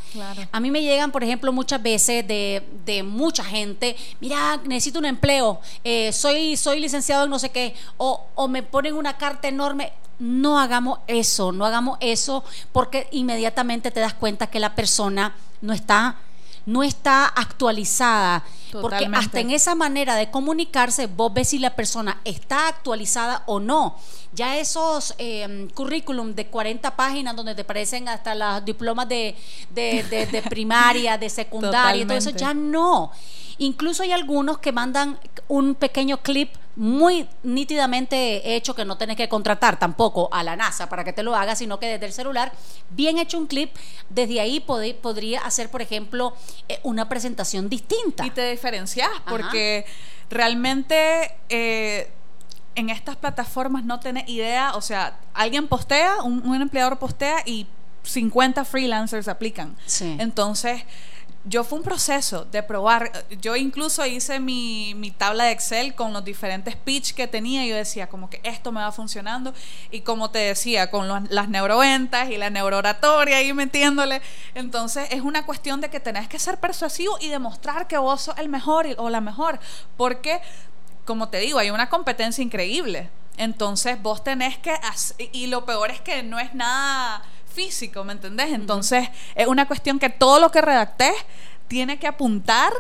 A 0.53 0.61
mí 0.61 0.71
me 0.71 0.83
llegan, 0.83 1.11
por 1.11 1.25
ejemplo, 1.25 1.53
muchas 1.53 1.83
veces 1.83 2.26
de, 2.26 3.03
mucha 3.05 3.45
gente, 3.45 3.97
mira, 4.21 4.61
necesito 4.65 4.99
un 4.99 5.07
empleo, 5.07 5.61
eh, 5.85 6.12
soy, 6.12 6.57
soy 6.57 6.81
licenciado 6.81 7.25
en 7.25 7.31
no 7.31 7.38
sé 7.38 7.50
qué, 7.50 7.75
o, 7.97 8.26
o 8.35 8.49
me 8.49 8.62
ponen 8.62 8.95
una 8.95 9.17
carta 9.17 9.49
enorme. 9.49 9.93
No 10.19 10.59
hagamos 10.59 11.00
eso, 11.09 11.53
no 11.53 11.67
hagamos 11.67 11.99
eso 12.00 12.43
porque 12.73 13.07
inmediatamente 13.11 13.91
te 13.91 14.00
das 14.00 14.15
cuenta 14.15 14.47
que 14.47 14.59
la 14.61 14.75
persona 14.75 15.35
no 15.61 15.75
está 15.75 16.17
no 16.67 16.83
está 16.83 17.27
actualizada. 17.27 18.45
Porque 18.83 18.97
hasta 19.21 19.41
en 19.41 19.51
esa 19.53 19.75
manera 19.75 20.17
de 20.17 20.31
comunicarse, 20.31 21.07
vos 21.07 21.33
ves 21.33 21.49
si 21.49 21.59
la 21.59 21.75
persona 21.77 22.21
está 22.25 22.69
actualizada 22.69 23.43
o 23.47 23.61
no. 23.61 23.97
Ya 24.33 24.59
esos 24.59 25.15
eh, 25.19 25.69
currículum 25.75 26.35
de 26.35 26.49
40 26.49 26.95
páginas 26.97 27.35
donde 27.37 27.55
te 27.55 27.65
parecen 27.65 28.09
hasta 28.09 28.35
los 28.35 28.65
diplomas 28.65 29.09
de, 29.09 29.35
de, 29.71 30.03
de- 30.11 30.27
de 30.27 30.43
primaria, 30.51 31.17
de 31.17 31.31
secundaria, 31.31 32.05
todo 32.07 32.19
eso 32.19 32.31
ya 32.39 32.53
no. 32.53 33.13
Incluso 33.59 34.03
hay 34.03 34.13
algunos 34.13 34.59
que 34.59 34.73
mandan 34.73 35.19
un 35.49 35.75
pequeño 35.77 36.19
clip 36.19 36.51
muy 36.76 37.26
nítidamente 37.42 38.54
hecho 38.54 38.75
que 38.75 38.85
no 38.85 38.97
tenés 38.99 39.16
que 39.16 39.28
contratar 39.28 39.78
tampoco 39.78 40.28
a 40.33 40.42
la 40.42 40.56
NASA 40.56 40.88
para 40.88 41.04
que 41.04 41.12
te 41.14 41.23
lo 41.23 41.35
haga, 41.35 41.56
sino 41.56 41.78
que 41.80 41.87
desde 41.87 42.04
el 42.06 42.12
celular, 42.12 42.52
bien 42.90 43.16
hecho 43.18 43.38
un 43.38 43.47
clip, 43.47 43.75
desde 44.11 44.40
ahí 44.40 44.61
pode- 44.61 44.95
podría 44.95 45.40
hacer, 45.40 45.71
por 45.71 45.80
ejemplo, 45.83 46.35
eh, 46.68 46.78
una 46.83 47.09
presentación 47.09 47.68
distinta. 47.71 48.26
Y 48.26 48.30
te 48.30 48.50
diferencias 48.50 49.09
porque 49.28 49.87
realmente 50.28 51.35
eh, 51.49 52.11
en 52.75 52.90
estas 52.90 53.16
plataformas 53.16 53.85
no 53.85 54.00
tenés 54.00 54.28
idea, 54.28 54.73
o 54.75 54.80
sea, 54.83 55.18
alguien 55.35 55.66
postea, 55.68 56.23
un, 56.23 56.47
un 56.47 56.61
empleador 56.61 56.99
postea 56.99 57.38
y 57.47 57.66
50 58.02 58.64
freelancers 58.64 59.28
aplican. 59.28 59.76
Sí. 59.87 60.14
Entonces, 60.21 60.83
yo 61.49 61.62
fue 61.62 61.79
un 61.79 61.85
proceso 61.85 62.45
de 62.45 62.61
probar. 62.62 63.25
Yo 63.41 63.55
incluso 63.55 64.05
hice 64.05 64.41
mi, 64.41 64.95
mi 64.97 65.12
tabla 65.12 65.45
de 65.45 65.53
Excel 65.53 65.95
con 65.95 66.12
los 66.12 66.25
diferentes 66.25 66.75
pitch 66.75 67.15
que 67.15 67.29
tenía. 67.29 67.65
y 67.65 67.69
Yo 67.69 67.76
decía, 67.76 68.09
como 68.09 68.29
que 68.29 68.41
esto 68.43 68.73
me 68.73 68.81
va 68.81 68.91
funcionando. 68.91 69.55
Y 69.93 70.00
como 70.00 70.31
te 70.31 70.41
decía, 70.41 70.91
con 70.91 71.07
las 71.31 71.49
neuroventas 71.49 72.31
y 72.31 72.37
la 72.37 72.50
neurooratoria 72.50 73.37
ahí 73.37 73.53
metiéndole. 73.53 74.21
Entonces, 74.55 75.07
es 75.12 75.21
una 75.21 75.47
cuestión 75.47 75.81
de 75.81 75.88
que 75.88 76.00
tenés 76.00 76.26
que 76.29 76.41
ser 76.41 76.59
persuasivo 76.59 77.17
y 77.21 77.29
demostrar 77.29 77.87
que 77.87 77.97
vos 77.97 78.23
sos 78.23 78.37
el 78.38 78.49
mejor 78.49 78.87
y- 78.87 78.95
o 78.99 79.09
la 79.09 79.21
mejor. 79.21 79.61
Porque, 79.97 80.41
como 81.05 81.29
te 81.29 81.38
digo, 81.38 81.61
hay 81.61 81.71
una 81.71 81.88
competencia 81.88 82.43
increíble. 82.43 83.09
Entonces, 83.37 84.03
vos 84.03 84.25
tenés 84.25 84.59
que. 84.59 84.75
Y 85.33 85.47
lo 85.47 85.65
peor 85.65 85.93
es 85.93 86.00
que 86.00 86.25
no 86.25 86.41
es 86.41 86.55
nada 86.55 87.23
físico, 87.57 88.05
¿me 88.05 88.13
entendés? 88.13 88.53
Entonces, 88.53 89.09
es 89.35 89.47
una 89.47 89.67
cuestión 89.67 89.99
que 89.99 90.11
todo 90.11 90.39
lo 90.39 90.51
que 90.51 90.61
redactés 90.61 91.15
tiene 91.69 91.99
que 91.99 92.07
apuntar 92.07 92.71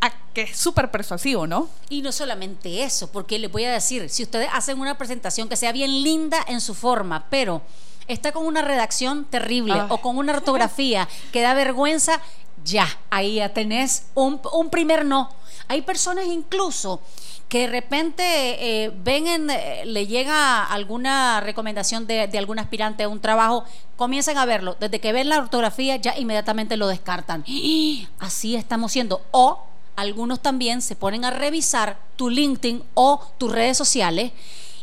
a 0.00 0.10
que 0.34 0.42
es 0.42 0.56
súper 0.56 0.90
persuasivo, 0.90 1.46
¿no? 1.46 1.68
Y 1.88 2.02
no 2.02 2.10
solamente 2.10 2.82
eso, 2.82 3.10
porque 3.12 3.38
les 3.38 3.50
voy 3.50 3.64
a 3.64 3.72
decir, 3.72 4.10
si 4.10 4.24
ustedes 4.24 4.48
hacen 4.52 4.80
una 4.80 4.98
presentación 4.98 5.48
que 5.48 5.54
sea 5.54 5.70
bien 5.70 6.02
linda 6.02 6.44
en 6.48 6.60
su 6.60 6.74
forma, 6.74 7.26
pero 7.30 7.62
está 8.08 8.32
con 8.32 8.44
una 8.44 8.62
redacción 8.62 9.24
terrible 9.24 9.74
Ay. 9.74 9.86
o 9.88 9.98
con 9.98 10.18
una 10.18 10.32
ortografía 10.32 11.08
que 11.32 11.40
da 11.40 11.54
vergüenza, 11.54 12.20
ya, 12.64 12.88
ahí 13.10 13.36
ya 13.36 13.50
tenés 13.50 14.06
un, 14.14 14.40
un 14.52 14.68
primer 14.68 15.04
no. 15.04 15.30
Hay 15.68 15.82
personas 15.82 16.26
incluso 16.26 17.00
que 17.48 17.60
de 17.60 17.66
repente 17.68 18.22
eh, 18.24 18.92
ven 19.02 19.26
en, 19.26 19.50
eh, 19.50 19.82
le 19.86 20.06
llega 20.06 20.64
alguna 20.64 21.40
recomendación 21.40 22.06
de, 22.06 22.26
de 22.26 22.38
algún 22.38 22.58
aspirante 22.58 23.04
a 23.04 23.08
un 23.08 23.20
trabajo, 23.20 23.64
comienzan 23.96 24.36
a 24.36 24.44
verlo, 24.44 24.76
desde 24.78 25.00
que 25.00 25.12
ven 25.12 25.28
la 25.28 25.38
ortografía 25.38 25.96
ya 25.96 26.16
inmediatamente 26.18 26.76
lo 26.76 26.88
descartan. 26.88 27.44
Así 28.18 28.54
estamos 28.54 28.92
siendo. 28.92 29.22
O 29.30 29.62
algunos 29.96 30.40
también 30.40 30.82
se 30.82 30.94
ponen 30.94 31.24
a 31.24 31.30
revisar 31.30 31.98
tu 32.16 32.30
LinkedIn 32.30 32.84
o 32.94 33.20
tus 33.38 33.50
redes 33.50 33.76
sociales 33.76 34.32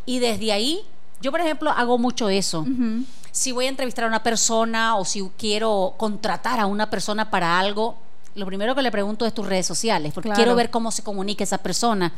y 0.06 0.20
desde 0.20 0.52
ahí, 0.52 0.82
yo 1.22 1.32
por 1.32 1.40
ejemplo 1.40 1.70
hago 1.72 1.98
mucho 1.98 2.30
eso. 2.30 2.66
Si 3.32 3.52
voy 3.52 3.66
a 3.66 3.70
entrevistar 3.70 4.06
a 4.06 4.08
una 4.08 4.24
persona 4.24 4.98
o 4.98 5.06
si 5.06 5.24
quiero 5.38 5.94
contratar 5.98 6.60
a 6.60 6.66
una 6.66 6.90
persona 6.90 7.30
para 7.30 7.60
algo, 7.60 7.98
lo 8.36 8.46
primero 8.46 8.76
que 8.76 8.82
le 8.82 8.92
pregunto 8.92 9.26
es 9.26 9.34
tus 9.34 9.46
redes 9.48 9.66
sociales, 9.66 10.14
porque 10.14 10.28
Claro. 10.30 10.38
quiero 10.38 10.56
ver 10.56 10.70
cómo 10.70 10.92
se 10.92 11.04
comunica 11.04 11.44
esa 11.44 11.58
persona. 11.60 12.14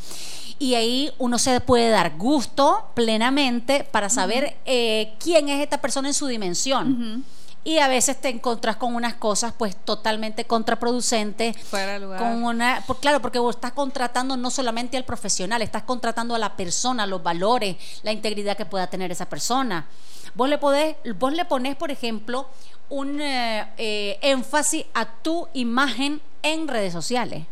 Y 0.59 0.73
ahí 0.75 1.11
uno 1.19 1.37
se 1.37 1.59
puede 1.61 1.89
dar 1.89 2.17
gusto 2.17 2.85
plenamente 2.95 3.83
para 3.91 4.09
saber 4.09 4.55
eh, 4.65 5.13
quién 5.19 5.49
es 5.49 5.61
esta 5.61 5.79
persona 5.79 6.07
en 6.07 6.13
su 6.15 6.25
dimensión. 6.27 7.23
Y 7.67 7.79
a 7.79 7.89
veces 7.89 8.15
te 8.21 8.29
encuentras 8.29 8.77
con 8.77 8.95
unas 8.95 9.15
cosas 9.15 9.51
pues 9.57 9.75
totalmente 9.75 10.45
contraproducentes. 10.45 11.57
Fuera 11.65 11.99
lugar. 11.99 12.17
Con 12.17 12.41
una, 12.45 12.81
por- 12.87 13.01
claro, 13.01 13.21
porque 13.21 13.39
vos 13.39 13.57
estás 13.57 13.73
contratando 13.73 14.37
no 14.37 14.49
solamente 14.51 14.95
al 14.95 15.03
profesional, 15.03 15.61
estás 15.61 15.83
contratando 15.83 16.33
a 16.33 16.39
la 16.39 16.55
persona, 16.55 17.05
los 17.05 17.21
valores, 17.21 17.75
la 18.03 18.13
integridad 18.13 18.55
que 18.55 18.63
pueda 18.65 18.87
tener 18.87 19.11
esa 19.11 19.25
persona. 19.27 19.85
Vos 20.33 20.47
le 20.47 20.57
podés, 20.57 20.95
vos 21.19 21.33
le 21.33 21.43
pones, 21.43 21.75
por 21.75 21.91
ejemplo, 21.91 22.47
un 22.87 23.19
eh, 23.19 23.67
eh, 23.77 24.17
énfasis 24.21 24.85
a 24.93 25.05
tu 25.05 25.49
imagen 25.53 26.21
en 26.43 26.69
redes 26.69 26.93
sociales. 26.93 27.43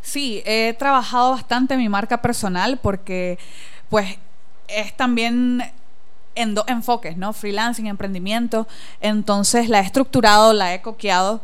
Sí, 0.00 0.44
he 0.46 0.76
trabajado 0.78 1.32
bastante 1.32 1.76
mi 1.76 1.88
marca 1.88 2.22
personal 2.22 2.78
porque, 2.78 3.36
pues, 3.90 4.16
es 4.68 4.96
también 4.96 5.72
en 6.36 6.54
dos 6.54 6.64
enfoques, 6.68 7.16
¿no? 7.16 7.32
Freelancing, 7.32 7.86
emprendimiento. 7.86 8.68
Entonces 9.00 9.68
la 9.68 9.80
he 9.80 9.82
estructurado, 9.82 10.52
la 10.52 10.74
he 10.74 10.82
coqueado 10.82 11.40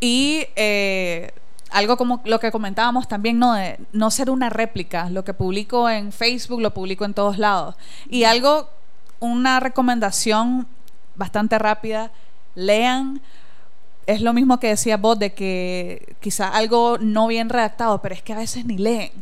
y 0.00 0.46
eh, 0.54 1.32
algo 1.70 1.96
como 1.96 2.20
lo 2.24 2.38
que 2.38 2.52
comentábamos 2.52 3.08
también, 3.08 3.38
¿no? 3.38 3.54
De 3.54 3.80
no 3.92 4.10
ser 4.10 4.30
una 4.30 4.50
réplica. 4.50 5.10
Lo 5.10 5.24
que 5.24 5.34
publico 5.34 5.88
en 5.90 6.12
Facebook 6.12 6.60
lo 6.60 6.72
publico 6.72 7.04
en 7.04 7.14
todos 7.14 7.38
lados. 7.38 7.74
Y 8.08 8.24
algo, 8.24 8.68
una 9.18 9.58
recomendación 9.58 10.68
bastante 11.16 11.58
rápida, 11.58 12.12
lean 12.54 13.20
es 14.06 14.20
lo 14.20 14.32
mismo 14.32 14.60
que 14.60 14.68
decía 14.68 14.96
vos 14.96 15.18
de 15.18 15.32
que 15.32 16.16
quizá 16.20 16.48
algo 16.48 16.98
no 16.98 17.26
bien 17.26 17.48
redactado, 17.48 18.00
pero 18.02 18.14
es 18.14 18.22
que 18.22 18.32
a 18.32 18.38
veces 18.38 18.64
ni 18.64 18.78
leen. 18.78 19.12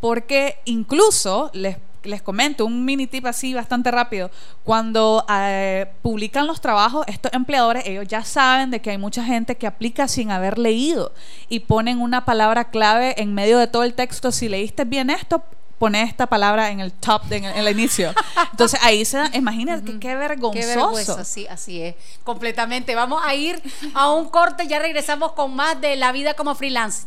Porque 0.00 0.58
incluso, 0.66 1.50
les, 1.54 1.78
les 2.04 2.22
comento 2.22 2.64
un 2.66 2.84
mini 2.84 3.06
tip 3.06 3.26
así 3.26 3.54
bastante 3.54 3.90
rápido, 3.90 4.30
cuando 4.64 5.24
eh, 5.30 5.86
publican 6.02 6.46
los 6.46 6.60
trabajos, 6.60 7.04
estos 7.08 7.32
empleadores, 7.32 7.86
ellos 7.86 8.06
ya 8.08 8.22
saben 8.24 8.70
de 8.70 8.80
que 8.80 8.90
hay 8.90 8.98
mucha 8.98 9.24
gente 9.24 9.56
que 9.56 9.66
aplica 9.66 10.06
sin 10.08 10.30
haber 10.30 10.58
leído 10.58 11.12
y 11.48 11.60
ponen 11.60 12.00
una 12.00 12.24
palabra 12.24 12.70
clave 12.70 13.20
en 13.20 13.34
medio 13.34 13.58
de 13.58 13.66
todo 13.66 13.82
el 13.82 13.94
texto. 13.94 14.32
Si 14.32 14.48
leíste 14.48 14.84
bien 14.84 15.10
esto, 15.10 15.42
pone 15.78 16.02
esta 16.02 16.26
palabra 16.26 16.70
en 16.70 16.80
el 16.80 16.92
top, 16.92 17.24
de- 17.24 17.36
en, 17.38 17.44
el, 17.44 17.52
en 17.52 17.58
el 17.66 17.78
inicio. 17.78 18.14
Entonces 18.52 18.78
ahí 18.82 19.04
se 19.04 19.16
da, 19.18 19.30
imagínate 19.34 19.84
que 19.84 19.98
qué 19.98 20.14
vergonzoso. 20.14 20.60
Qué 20.60 20.66
vergüenza, 20.66 21.24
sí, 21.24 21.46
así 21.48 21.82
es. 21.82 21.94
Completamente. 22.22 22.94
Vamos 22.94 23.22
a 23.24 23.34
ir 23.34 23.60
a 23.92 24.10
un 24.12 24.28
corte, 24.28 24.66
ya 24.66 24.78
regresamos 24.78 25.32
con 25.32 25.54
más 25.54 25.80
de 25.80 25.96
la 25.96 26.12
vida 26.12 26.34
como 26.34 26.54
freelance. 26.54 27.06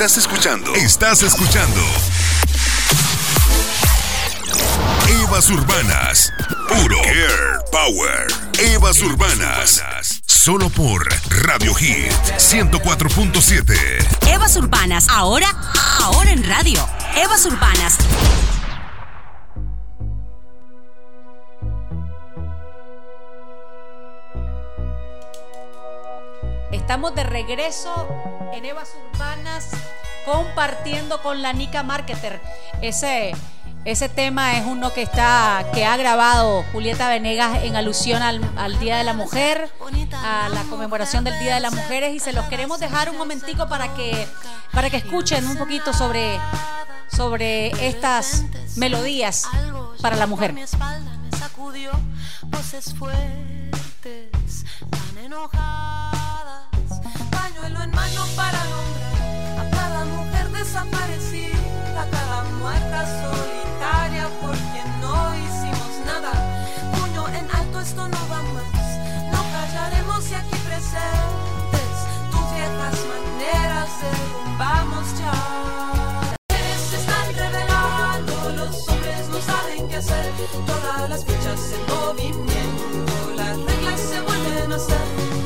Estás 0.00 0.16
escuchando. 0.16 0.74
Estás 0.76 1.22
escuchando. 1.22 1.78
Evas 5.10 5.50
Urbanas. 5.50 6.32
Puro 6.68 6.96
Care 7.02 7.58
Power. 7.70 8.26
Evas 8.58 9.02
Urbanas. 9.02 9.82
Solo 10.24 10.70
por 10.70 11.06
Radio 11.44 11.74
Hit 11.74 12.10
104.7. 12.38 14.32
Evas 14.32 14.56
Urbanas, 14.56 15.06
ahora, 15.10 15.54
ahora 16.00 16.30
en 16.30 16.44
radio. 16.44 16.88
Evas 17.14 17.44
Urbanas. 17.44 17.98
Estamos 26.90 27.14
de 27.14 27.22
regreso 27.22 28.08
en 28.52 28.64
Evas 28.64 28.96
Urbanas 29.12 29.68
compartiendo 30.24 31.22
con 31.22 31.40
la 31.40 31.52
Nica 31.52 31.84
Marketer. 31.84 32.40
Ese, 32.82 33.30
ese 33.84 34.08
tema 34.08 34.58
es 34.58 34.66
uno 34.66 34.92
que 34.92 35.02
está 35.02 35.64
que 35.72 35.84
ha 35.84 35.96
grabado 35.96 36.64
Julieta 36.72 37.08
Venegas 37.08 37.62
en 37.62 37.76
alusión 37.76 38.22
al, 38.22 38.80
Día 38.80 38.96
de 38.96 39.04
la 39.04 39.14
Mujer, 39.14 39.70
a 40.14 40.48
la 40.48 40.64
conmemoración 40.64 41.22
del 41.22 41.38
Día 41.38 41.54
de 41.54 41.60
las 41.60 41.72
Mujeres 41.72 42.12
y 42.12 42.18
se 42.18 42.32
los 42.32 42.44
queremos 42.46 42.80
dejar 42.80 43.08
un 43.08 43.18
momentico 43.18 43.68
para 43.68 43.94
que 43.94 44.26
para 44.72 44.90
que 44.90 44.96
escuchen 44.96 45.46
un 45.46 45.58
poquito 45.58 45.92
sobre 45.92 46.40
sobre 47.06 47.68
estas 47.86 48.46
melodías 48.74 49.44
para 50.02 50.16
la 50.16 50.26
mujer. 50.26 50.56
Voces 52.46 52.94
fuertes 52.98 54.64
tan 54.90 55.18
enojadas. 55.24 55.99
Mano 57.92 58.26
para 58.36 58.62
nombrar 58.64 59.58
a 59.58 59.70
cada 59.70 60.04
mujer 60.04 60.48
desaparecida, 60.50 61.58
a 62.00 62.06
cada 62.06 62.44
muerta 62.60 63.06
solitaria 63.22 64.28
por 64.40 64.56
quien 64.70 65.00
no 65.00 65.34
hicimos 65.36 65.92
nada. 66.06 66.32
Puño 66.92 67.28
en 67.28 67.46
alto, 67.50 67.80
esto 67.80 68.08
no 68.08 68.18
va 68.30 68.42
más. 68.54 68.86
No 69.32 69.40
callaremos 69.52 70.30
y 70.30 70.34
aquí 70.34 70.56
presentes 70.68 71.96
tus 72.30 72.54
viejas 72.54 72.96
maneras 73.12 73.88
derrumbamos 74.00 75.06
ya. 75.18 75.32
Se 76.90 76.96
están 76.96 77.26
revelando, 77.34 78.52
los 78.56 78.88
hombres 78.88 79.28
no 79.28 79.40
saben 79.40 79.88
qué 79.88 79.96
hacer. 79.96 80.32
Todas 80.66 81.08
las 81.10 81.24
fichas 81.24 81.60
en 81.74 81.82
movimiento, 81.94 83.34
las 83.36 83.56
reglas 83.58 84.00
se 84.00 84.20
vuelven 84.20 84.72
a 84.72 84.76
hacer. 84.76 85.39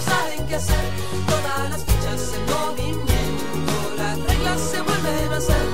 Saben 0.00 0.46
qué 0.46 0.56
hacer. 0.56 0.84
Todas 1.26 1.70
las 1.70 1.84
fichas 1.84 2.34
en 2.34 2.44
movimiento, 2.54 3.94
las 3.96 4.18
reglas 4.18 4.60
se 4.60 4.80
vuelven 4.80 5.32
a 5.32 5.36
hacer. 5.36 5.66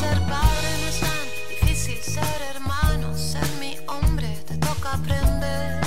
Ser 0.00 0.18
padre 0.20 0.68
no 0.80 0.88
es 0.88 1.00
tan 1.00 1.20
difícil, 1.48 1.98
ser 2.02 2.42
hermano, 2.54 3.16
ser 3.16 3.48
mi 3.60 3.76
hombre, 3.86 4.28
te 4.46 4.56
toca 4.58 4.94
aprender 4.94 5.80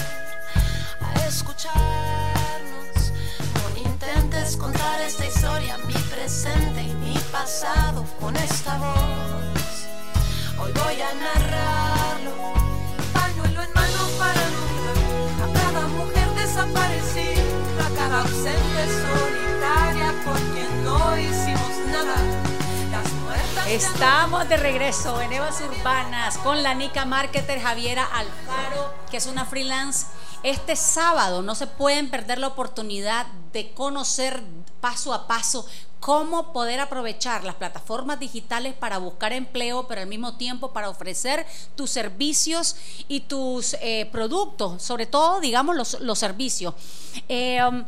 a 1.02 1.26
escucharnos. 1.28 3.12
No 3.56 3.90
intentes 3.90 4.58
contar 4.58 5.02
esta 5.02 5.26
historia, 5.26 5.78
mi 5.88 5.94
presente 5.94 6.82
y 6.84 6.94
mi 6.96 7.18
pasado 7.32 8.06
con 8.20 8.36
esta 8.38 8.78
voz. 8.78 9.88
Hoy 10.60 10.72
voy 10.74 11.02
a 11.02 11.14
narrarlo, 11.14 11.97
Estamos 23.70 24.48
de 24.50 24.58
regreso 24.58 25.22
en 25.22 25.34
Evas 25.34 25.62
Urbanas 25.62 26.38
con 26.40 26.64
la 26.64 26.74
Nica 26.74 27.06
Marketer 27.06 27.60
Javiera 27.60 28.06
Alfaro, 28.06 28.94
que 29.12 29.18
es 29.18 29.28
una 29.28 29.46
freelance. 29.46 30.08
Este 30.42 30.76
sábado 30.76 31.42
no 31.42 31.54
se 31.54 31.68
pueden 31.68 32.10
perder 32.10 32.40
la 32.40 32.48
oportunidad 32.48 33.28
de 33.54 33.72
conocer 33.74 34.42
paso 34.82 35.14
a 35.14 35.28
paso 35.28 35.68
cómo 36.00 36.54
poder 36.54 36.80
aprovechar 36.80 37.44
las 37.44 37.56
plataformas 37.56 38.20
digitales 38.20 38.74
para 38.74 38.98
buscar 38.98 39.34
empleo, 39.34 39.88
pero 39.88 40.02
al 40.02 40.08
mismo 40.08 40.38
tiempo 40.38 40.72
para 40.72 40.90
ofrecer 40.90 41.46
tus 41.76 41.90
servicios 41.90 42.78
y 43.08 43.22
tus 43.22 43.76
eh, 43.82 44.08
productos, 44.12 44.82
sobre 44.82 45.06
todo, 45.06 45.40
digamos, 45.40 45.76
los, 45.76 46.00
los 46.00 46.18
servicios. 46.18 46.74
Eh, 47.28 47.62
um, 47.64 47.84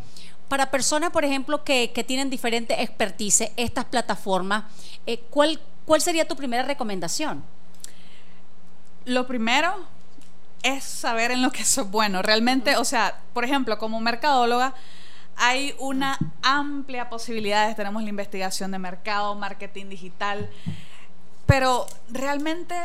para 0.49 0.71
personas, 0.71 1.11
por 1.11 1.23
ejemplo, 1.23 1.63
que, 1.63 2.03
tienen 2.05 2.29
diferente 2.29 2.81
expertise, 2.81 3.51
estas 3.55 3.85
plataformas, 3.85 4.65
eh, 5.05 5.19
¿cuál, 5.29 5.61
¿cuál 5.85 6.01
sería 6.01 6.27
tu 6.27 6.35
primera 6.35 6.63
recomendación? 6.63 7.43
Lo 9.05 9.27
primero 9.27 9.73
es 10.63 10.83
saber 10.83 11.31
en 11.31 11.41
lo 11.41 11.51
que 11.51 11.63
sos 11.63 11.89
bueno. 11.89 12.21
Realmente, 12.21 12.75
o 12.77 12.83
sea, 12.83 13.21
por 13.33 13.45
ejemplo, 13.45 13.77
como 13.77 14.01
mercadóloga, 14.01 14.73
hay 15.37 15.73
una 15.77 16.17
amplia 16.41 17.09
posibilidades. 17.09 17.75
Tenemos 17.75 18.03
la 18.03 18.09
investigación 18.09 18.71
de 18.71 18.79
mercado, 18.79 19.35
marketing 19.35 19.85
digital, 19.87 20.49
pero 21.45 21.85
realmente 22.09 22.75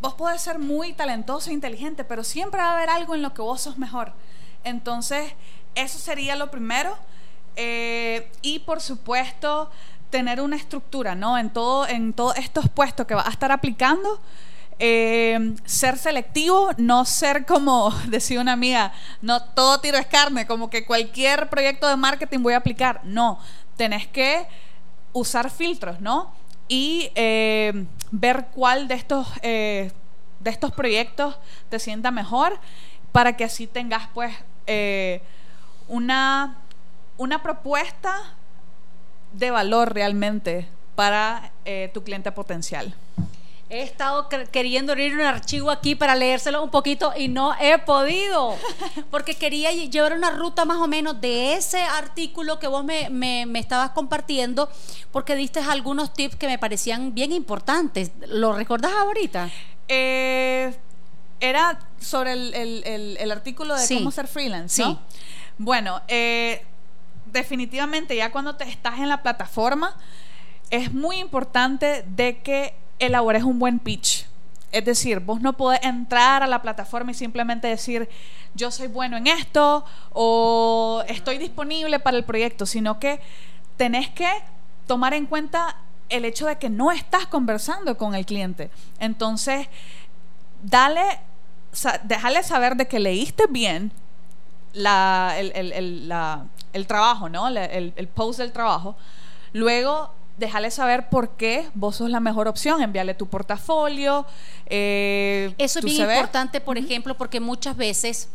vos 0.00 0.14
podés 0.14 0.42
ser 0.42 0.58
muy 0.58 0.92
talentoso 0.92 1.50
e 1.50 1.54
inteligente, 1.54 2.04
pero 2.04 2.22
siempre 2.22 2.60
va 2.60 2.70
a 2.70 2.76
haber 2.76 2.90
algo 2.90 3.14
en 3.14 3.22
lo 3.22 3.34
que 3.34 3.42
vos 3.42 3.62
sos 3.62 3.78
mejor. 3.78 4.12
Entonces, 4.64 5.32
eso 5.74 5.98
sería 5.98 6.36
lo 6.36 6.50
primero. 6.50 6.96
Eh, 7.60 8.30
y 8.40 8.60
por 8.60 8.80
supuesto, 8.80 9.68
tener 10.10 10.40
una 10.40 10.54
estructura, 10.54 11.16
¿no? 11.16 11.36
En 11.36 11.50
todo, 11.50 11.88
en 11.88 12.12
todos 12.12 12.36
estos 12.36 12.68
puestos 12.68 13.04
que 13.04 13.14
vas 13.16 13.26
a 13.26 13.30
estar 13.30 13.50
aplicando. 13.50 14.20
eh, 14.78 15.56
ser 15.64 15.98
selectivo, 15.98 16.70
no 16.76 17.04
ser 17.04 17.44
como 17.46 17.90
decía 18.08 18.40
una 18.40 18.52
amiga, 18.52 18.92
no 19.22 19.42
todo 19.42 19.80
tiro 19.80 19.98
es 19.98 20.06
carne, 20.06 20.46
como 20.46 20.70
que 20.70 20.86
cualquier 20.86 21.50
proyecto 21.50 21.88
de 21.88 21.96
marketing 21.96 22.38
voy 22.44 22.54
a 22.54 22.58
aplicar. 22.58 23.00
No, 23.02 23.40
tenés 23.76 24.06
que 24.06 24.46
usar 25.12 25.50
filtros, 25.50 26.00
¿no? 26.00 26.32
Y 26.68 27.10
eh, 27.16 27.86
ver 28.12 28.46
cuál 28.54 28.86
de 28.86 28.94
estos, 28.94 29.26
de 29.42 29.90
estos 30.44 30.70
proyectos 30.70 31.36
te 31.70 31.80
sienta 31.80 32.12
mejor 32.12 32.60
para 33.10 33.36
que 33.36 33.44
así 33.44 33.66
tengas 33.66 34.08
pues 34.14 34.32
una, 35.88 36.58
una 37.16 37.42
propuesta 37.42 38.14
de 39.32 39.50
valor 39.50 39.92
realmente 39.94 40.68
para 40.94 41.52
eh, 41.64 41.90
tu 41.92 42.02
cliente 42.02 42.32
potencial. 42.32 42.94
He 43.70 43.82
estado 43.82 44.30
queriendo 44.50 44.92
abrir 44.92 45.12
un 45.12 45.20
archivo 45.20 45.70
aquí 45.70 45.94
para 45.94 46.14
leérselo 46.14 46.62
un 46.62 46.70
poquito 46.70 47.12
y 47.14 47.28
no 47.28 47.54
he 47.60 47.76
podido, 47.78 48.56
porque 49.10 49.34
quería 49.34 49.70
lle- 49.72 49.90
llevar 49.90 50.14
una 50.14 50.30
ruta 50.30 50.64
más 50.64 50.78
o 50.78 50.86
menos 50.86 51.20
de 51.20 51.52
ese 51.52 51.82
artículo 51.82 52.58
que 52.58 52.66
vos 52.66 52.82
me, 52.82 53.10
me- 53.10 53.44
me 53.44 53.58
estabas 53.58 53.90
compartiendo, 53.90 54.70
porque 55.12 55.36
diste 55.36 55.60
algunos 55.60 56.14
tips 56.14 56.36
que 56.36 56.46
me 56.46 56.58
parecían 56.58 57.12
bien 57.14 57.30
importantes. 57.30 58.10
¿Lo 58.28 58.54
recordás 58.54 58.92
ahorita? 58.92 59.50
Eh, 59.86 60.74
era 61.40 61.78
sobre 62.00 62.32
el, 62.32 62.54
el- 62.54 62.82
el- 62.86 63.16
el 63.20 63.30
artículo 63.30 63.74
de 63.76 63.86
Sí. 63.86 63.96
cómo 63.98 64.10
ser 64.10 64.28
freelance, 64.28 64.82
¿no? 64.82 64.92
Sí. 64.92 64.98
Bueno, 65.58 66.02
eh, 66.06 66.64
definitivamente 67.26 68.14
ya 68.16 68.30
cuando 68.30 68.56
te 68.56 68.64
estás 68.64 68.98
en 68.98 69.08
la 69.08 69.22
plataforma, 69.22 69.96
es 70.70 70.92
muy 70.92 71.18
importante 71.18 72.04
de 72.06 72.38
que 72.38 72.74
elabores 73.00 73.42
un 73.42 73.58
buen 73.58 73.80
pitch. 73.80 74.26
Es 74.70 74.84
decir, 74.84 75.20
vos 75.20 75.40
no 75.40 75.54
podés 75.54 75.82
entrar 75.82 76.42
a 76.42 76.46
la 76.46 76.62
plataforma 76.62 77.10
y 77.10 77.14
simplemente 77.14 77.66
decir, 77.66 78.08
yo 78.54 78.70
soy 78.70 78.86
bueno 78.86 79.16
en 79.16 79.26
esto 79.26 79.84
o 80.12 81.02
estoy 81.08 81.38
disponible 81.38 81.98
para 81.98 82.16
el 82.16 82.24
proyecto, 82.24 82.66
sino 82.66 83.00
que 83.00 83.20
tenés 83.76 84.10
que 84.10 84.30
tomar 84.86 85.14
en 85.14 85.26
cuenta 85.26 85.76
el 86.08 86.24
hecho 86.24 86.46
de 86.46 86.58
que 86.58 86.70
no 86.70 86.92
estás 86.92 87.26
conversando 87.26 87.96
con 87.96 88.14
el 88.14 88.26
cliente. 88.26 88.70
Entonces, 89.00 89.68
dale, 90.62 91.02
déjale 92.04 92.42
saber 92.42 92.76
de 92.76 92.86
que 92.86 92.98
leíste 93.00 93.44
bien 93.48 93.92
la, 94.72 95.34
el, 95.38 95.52
el- 95.54 95.72
el- 95.72 96.08
la- 96.08 96.46
el 96.72 96.86
trabajo, 96.86 97.28
¿no? 97.28 97.48
El, 97.48 97.92
el 97.96 98.08
post 98.08 98.38
del 98.38 98.52
trabajo. 98.52 98.94
Luego, 99.52 100.12
déjale 100.36 100.70
saber 100.70 101.08
por 101.08 101.30
qué 101.30 101.68
vos 101.74 101.96
sos 101.96 102.10
la 102.10 102.20
mejor 102.20 102.46
opción. 102.48 102.82
Envíale 102.82 103.14
tu 103.14 103.26
portafolio. 103.26 104.26
eh, 104.66 105.54
Eso 105.58 105.78
es 105.78 105.84
bien 105.84 105.96
CV. 105.96 106.14
importante, 106.14 106.60
por 106.60 106.76
ejemplo, 106.78 107.16
porque 107.16 107.40
muchas 107.40 107.76
veces 107.76 108.28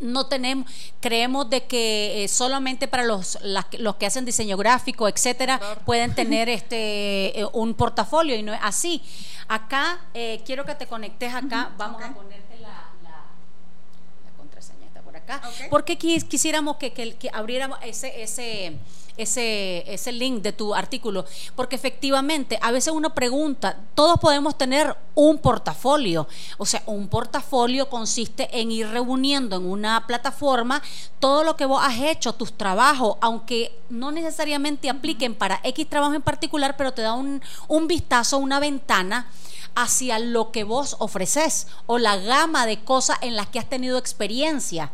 no 0.00 0.26
tenemos, 0.26 0.68
creemos 1.00 1.48
de 1.48 1.64
que 1.64 2.24
eh, 2.24 2.28
solamente 2.28 2.88
para 2.88 3.04
los, 3.04 3.38
las 3.42 3.66
que- 3.66 3.78
los 3.78 3.94
que 3.96 4.06
hacen 4.06 4.24
diseño 4.24 4.56
gráfico, 4.56 5.06
etcétera, 5.08 5.60
pueden 5.86 6.14
tener 6.16 6.48
este 6.48 7.40
eh, 7.40 7.46
un 7.52 7.74
portafolio 7.74 8.34
y 8.36 8.42
no 8.42 8.52
es 8.52 8.60
así. 8.62 9.00
Acá 9.46 10.00
eh, 10.12 10.42
quiero 10.44 10.64
que 10.64 10.74
te 10.74 10.86
conectes 10.88 11.32
acá, 11.32 11.70
vamos 11.78 12.02
a 12.02 12.08
la- 12.08 12.12
la 14.24 14.30
contraseña 14.36 14.86
está 14.86 15.00
por 15.02 15.13
acá, 15.24 15.42
Ok. 15.48 15.68
porque 15.70 15.98
quis- 15.98 16.24
quisiéramos 16.28 16.76
que, 16.76 16.92
que- 16.92 17.14
que 17.16 17.30
abriéramos 17.32 17.78
ese 17.82 18.22
ese 18.22 18.76
ese, 19.16 19.84
ese 19.94 20.10
link 20.10 20.42
de 20.42 20.50
tu 20.52 20.74
artículo, 20.74 21.24
porque 21.54 21.76
efectivamente 21.76 22.58
a 22.60 22.72
veces 22.72 22.92
uno 22.92 23.14
pregunta, 23.14 23.78
todos 23.94 24.18
podemos 24.18 24.58
tener 24.58 24.96
un 25.14 25.38
portafolio, 25.38 26.26
o 26.58 26.66
sea, 26.66 26.82
un 26.86 27.06
portafolio 27.06 27.88
consiste 27.88 28.48
en 28.60 28.72
ir 28.72 28.88
reuniendo 28.88 29.54
en 29.54 29.66
una 29.66 30.04
plataforma 30.08 30.82
todo 31.20 31.44
lo 31.44 31.54
que 31.54 31.64
vos 31.64 31.80
has 31.80 32.00
hecho, 32.00 32.32
tus 32.32 32.54
trabajos, 32.54 33.16
aunque 33.20 33.78
no 33.88 34.10
necesariamente 34.10 34.90
apliquen 34.90 35.36
para 35.36 35.60
X 35.62 35.88
trabajo 35.88 36.14
en 36.14 36.22
particular, 36.22 36.76
pero 36.76 36.92
te 36.92 37.02
da 37.02 37.12
un, 37.12 37.40
un 37.68 37.86
vistazo, 37.86 38.38
una 38.38 38.58
ventana 38.58 39.28
hacia 39.76 40.18
lo 40.18 40.50
que 40.50 40.64
vos 40.64 40.96
ofreces 40.98 41.68
o 41.86 41.98
la 41.98 42.16
gama 42.16 42.66
de 42.66 42.82
cosas 42.82 43.18
en 43.20 43.36
las 43.36 43.46
que 43.46 43.60
has 43.60 43.68
tenido 43.68 43.96
experiencia. 43.96 44.90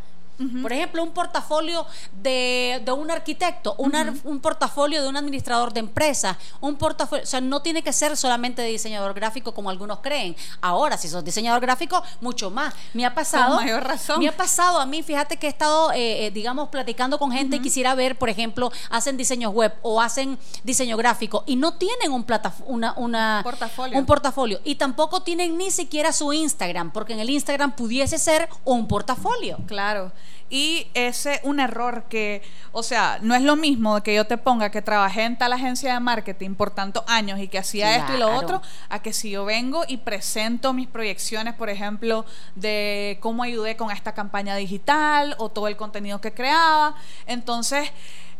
Por 0.63 0.73
ejemplo, 0.73 1.03
un 1.03 1.11
portafolio 1.11 1.87
de, 2.23 2.81
de 2.85 2.93
un 2.93 3.11
arquitecto, 3.11 3.75
una- 3.79 4.15
un 4.25 4.41
portafolio 4.41 5.03
de 5.03 5.09
un 5.09 5.17
administrador 5.17 5.73
de 5.73 5.81
empresas, 5.81 6.37
un 6.61 6.77
portafolio, 6.77 7.23
o 7.25 7.27
sea, 7.27 7.41
no 7.41 7.61
tiene 7.63 7.83
que 7.83 7.93
ser 7.93 8.17
solamente 8.17 8.63
de 8.63 8.69
diseñador 8.69 9.13
gráfico 9.15 9.53
como 9.53 9.71
algunos 9.71 9.99
creen. 10.01 10.35
Ahora, 10.61 10.97
si 10.97 11.09
sos 11.09 11.25
diseñador 11.25 11.61
gráfico, 11.61 12.03
mucho 12.21 12.51
más. 12.51 12.75
Me 12.95 13.05
ha 13.05 13.15
pasado. 13.15 13.57
Con 13.57 13.65
mayor 13.67 13.85
razón. 13.85 14.19
Me 14.21 14.29
ha 14.29 14.37
pasado 14.37 14.81
a 14.81 14.87
mí, 14.87 15.03
fíjate 15.03 15.37
que 15.37 15.47
he 15.47 15.51
estado, 15.51 15.93
eh, 15.93 16.27
eh, 16.27 16.31
digamos, 16.31 16.69
platicando 16.71 17.19
con 17.19 17.31
gente 17.33 17.57
y 17.57 17.61
quisiera 17.61 17.95
ver, 17.95 18.17
por 18.19 18.29
ejemplo, 18.29 18.71
hacen 18.91 19.17
diseños 19.17 19.53
web 19.53 19.75
o 19.83 20.01
hacen 20.01 20.39
diseño 20.65 20.97
gráfico 20.97 21.45
y 21.47 21.57
no 21.57 21.75
tienen 21.75 22.13
un 22.13 22.25
plata, 22.25 22.55
una, 22.67 22.95
una 22.97 23.41
Portafolio. 23.45 23.99
un 23.99 24.07
portafolio 24.07 24.61
y 24.65 24.77
tampoco 24.77 25.23
tienen 25.23 25.59
ni 25.59 25.71
siquiera 25.71 26.13
su 26.13 26.33
Instagram, 26.33 26.93
porque 26.93 27.13
en 27.13 27.21
el 27.21 27.31
Instagram 27.31 27.73
pudiese 27.73 28.19
ser 28.19 28.49
un 28.65 28.89
portafolio. 28.89 29.59
Claro. 29.67 30.13
Y 30.49 30.89
ese 30.95 31.41
un 31.45 31.61
error 31.61 32.05
que, 32.09 32.43
o 32.73 32.83
sea, 32.83 33.19
no 33.23 33.37
es 33.37 33.43
lo 33.43 33.55
mismo 33.55 34.03
que 34.03 34.15
yo 34.15 34.27
te 34.27 34.37
ponga 34.37 34.71
que 34.71 34.83
trabajé 34.83 35.23
en 35.23 35.39
tal 35.39 35.53
agencia 35.53 35.95
de 35.95 36.01
marketing 36.01 36.55
por 36.55 36.73
tantos 36.73 37.05
años 37.07 37.39
y 37.39 37.47
que 37.47 37.59
hacía 37.59 37.97
esto 37.97 38.15
y 38.15 38.19
lo 38.19 38.35
otro, 38.35 38.61
a 38.89 39.01
que 39.01 39.13
si 39.13 39.31
yo 39.31 39.45
vengo 39.45 39.85
y 39.87 39.99
presento 39.99 40.73
mis 40.73 40.89
proyecciones, 40.89 41.55
por 41.55 41.71
ejemplo, 41.71 42.25
de 42.57 43.19
cómo 43.21 43.45
ayudé 43.45 43.77
con 43.77 43.93
esta 43.93 44.13
campaña 44.13 44.57
digital 44.57 45.37
o 45.39 45.51
todo 45.51 45.69
el 45.69 45.77
contenido 45.77 46.21
que 46.21 46.33
creaba. 46.33 46.97
Entonces, 47.27 47.91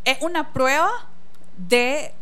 es 0.05 0.21
una 0.21 0.53
prueba 0.53 0.91
de 1.57 2.13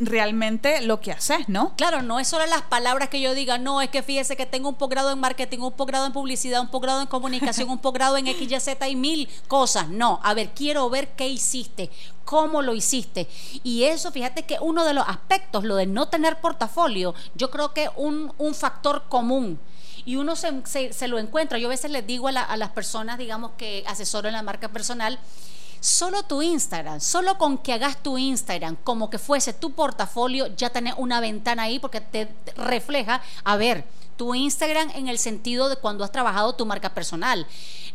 realmente 0.00 0.80
lo 0.82 1.00
que 1.00 1.12
haces, 1.12 1.48
¿no? 1.48 1.74
Claro, 1.76 2.02
no 2.02 2.18
es 2.18 2.26
solo 2.28 2.46
las 2.46 2.62
palabras 2.62 3.08
que 3.08 3.20
yo 3.20 3.34
diga, 3.34 3.58
no, 3.58 3.80
es 3.80 3.90
que 3.90 4.02
fíjese 4.02 4.36
que 4.36 4.46
tengo 4.46 4.68
un 4.68 4.74
posgrado 4.74 5.10
en 5.12 5.20
marketing, 5.20 5.60
un 5.60 5.72
posgrado 5.72 6.06
en 6.06 6.12
publicidad, 6.12 6.60
un 6.60 6.68
posgrado 6.68 7.00
en 7.00 7.06
comunicación, 7.06 7.70
un 7.70 7.78
posgrado 7.78 8.16
en 8.16 8.26
X, 8.26 8.50
Y, 8.50 8.60
Z 8.60 8.88
y 8.88 8.96
mil 8.96 9.28
cosas. 9.48 9.88
No, 9.88 10.20
a 10.22 10.34
ver, 10.34 10.50
quiero 10.54 10.90
ver 10.90 11.10
qué 11.16 11.28
hiciste, 11.28 11.90
cómo 12.24 12.60
lo 12.62 12.74
hiciste. 12.74 13.28
Y 13.62 13.84
eso, 13.84 14.10
fíjate 14.10 14.42
que 14.44 14.58
uno 14.60 14.84
de 14.84 14.94
los 14.94 15.06
aspectos, 15.08 15.64
lo 15.64 15.76
de 15.76 15.86
no 15.86 16.08
tener 16.08 16.40
portafolio, 16.40 17.14
yo 17.34 17.50
creo 17.50 17.72
que 17.72 17.88
un, 17.96 18.32
un 18.38 18.54
factor 18.54 19.04
común. 19.08 19.60
Y 20.06 20.16
uno 20.16 20.36
se, 20.36 20.52
se- 20.66 20.92
se 20.92 21.08
lo 21.08 21.18
encuentra. 21.18 21.56
Yo 21.58 21.68
a 21.68 21.70
veces 21.70 21.90
les 21.90 22.06
digo 22.06 22.28
a, 22.28 22.32
la- 22.32 22.42
a 22.42 22.56
las 22.56 22.70
personas, 22.70 23.16
digamos, 23.16 23.52
que 23.56 23.84
asesoro 23.86 24.28
en 24.28 24.34
la 24.34 24.42
marca 24.42 24.68
personal, 24.68 25.18
Solo 25.84 26.22
tu 26.22 26.40
Instagram, 26.40 26.98
solo 26.98 27.36
con 27.36 27.58
que 27.58 27.74
hagas 27.74 28.02
tu 28.02 28.16
Instagram 28.16 28.74
como 28.84 29.10
que 29.10 29.18
fuese 29.18 29.52
tu 29.52 29.72
portafolio, 29.72 30.46
ya 30.56 30.70
tenés 30.70 30.94
una 30.96 31.20
ventana 31.20 31.64
ahí 31.64 31.78
porque 31.78 32.00
te 32.00 32.34
refleja, 32.56 33.20
a 33.44 33.56
ver, 33.56 33.84
tu 34.16 34.34
Instagram 34.34 34.88
en 34.94 35.08
el 35.08 35.18
sentido 35.18 35.68
de 35.68 35.76
cuando 35.76 36.02
has 36.02 36.10
trabajado 36.10 36.54
tu 36.54 36.64
marca 36.64 36.94
personal. 36.94 37.46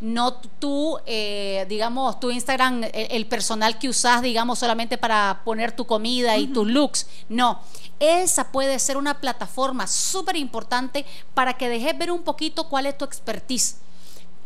No 0.02 0.36
tú, 0.36 1.00
eh, 1.08 1.66
digamos, 1.68 2.20
tu 2.20 2.30
Instagram, 2.30 2.84
el, 2.84 2.92
el 2.94 3.26
personal 3.26 3.80
que 3.80 3.90
usas, 3.90 4.22
digamos, 4.22 4.60
solamente 4.60 5.00
para 5.00 5.42
poner 5.44 5.72
tu 5.72 5.88
comida 5.88 6.38
y 6.38 6.46
tus 6.46 6.68
looks. 6.68 7.08
No, 7.28 7.60
esa 8.00 8.52
puede 8.52 8.78
ser 8.78 8.98
una 8.98 9.20
plataforma 9.20 9.88
súper 9.88 10.36
importante 10.36 11.08
para 11.34 11.56
que 11.56 11.70
dejes 11.70 11.98
ver 11.98 12.12
un 12.12 12.22
poquito 12.22 12.70
cuál 12.70 12.86
es 12.86 12.96
tu 13.00 13.04
expertise. 13.04 13.78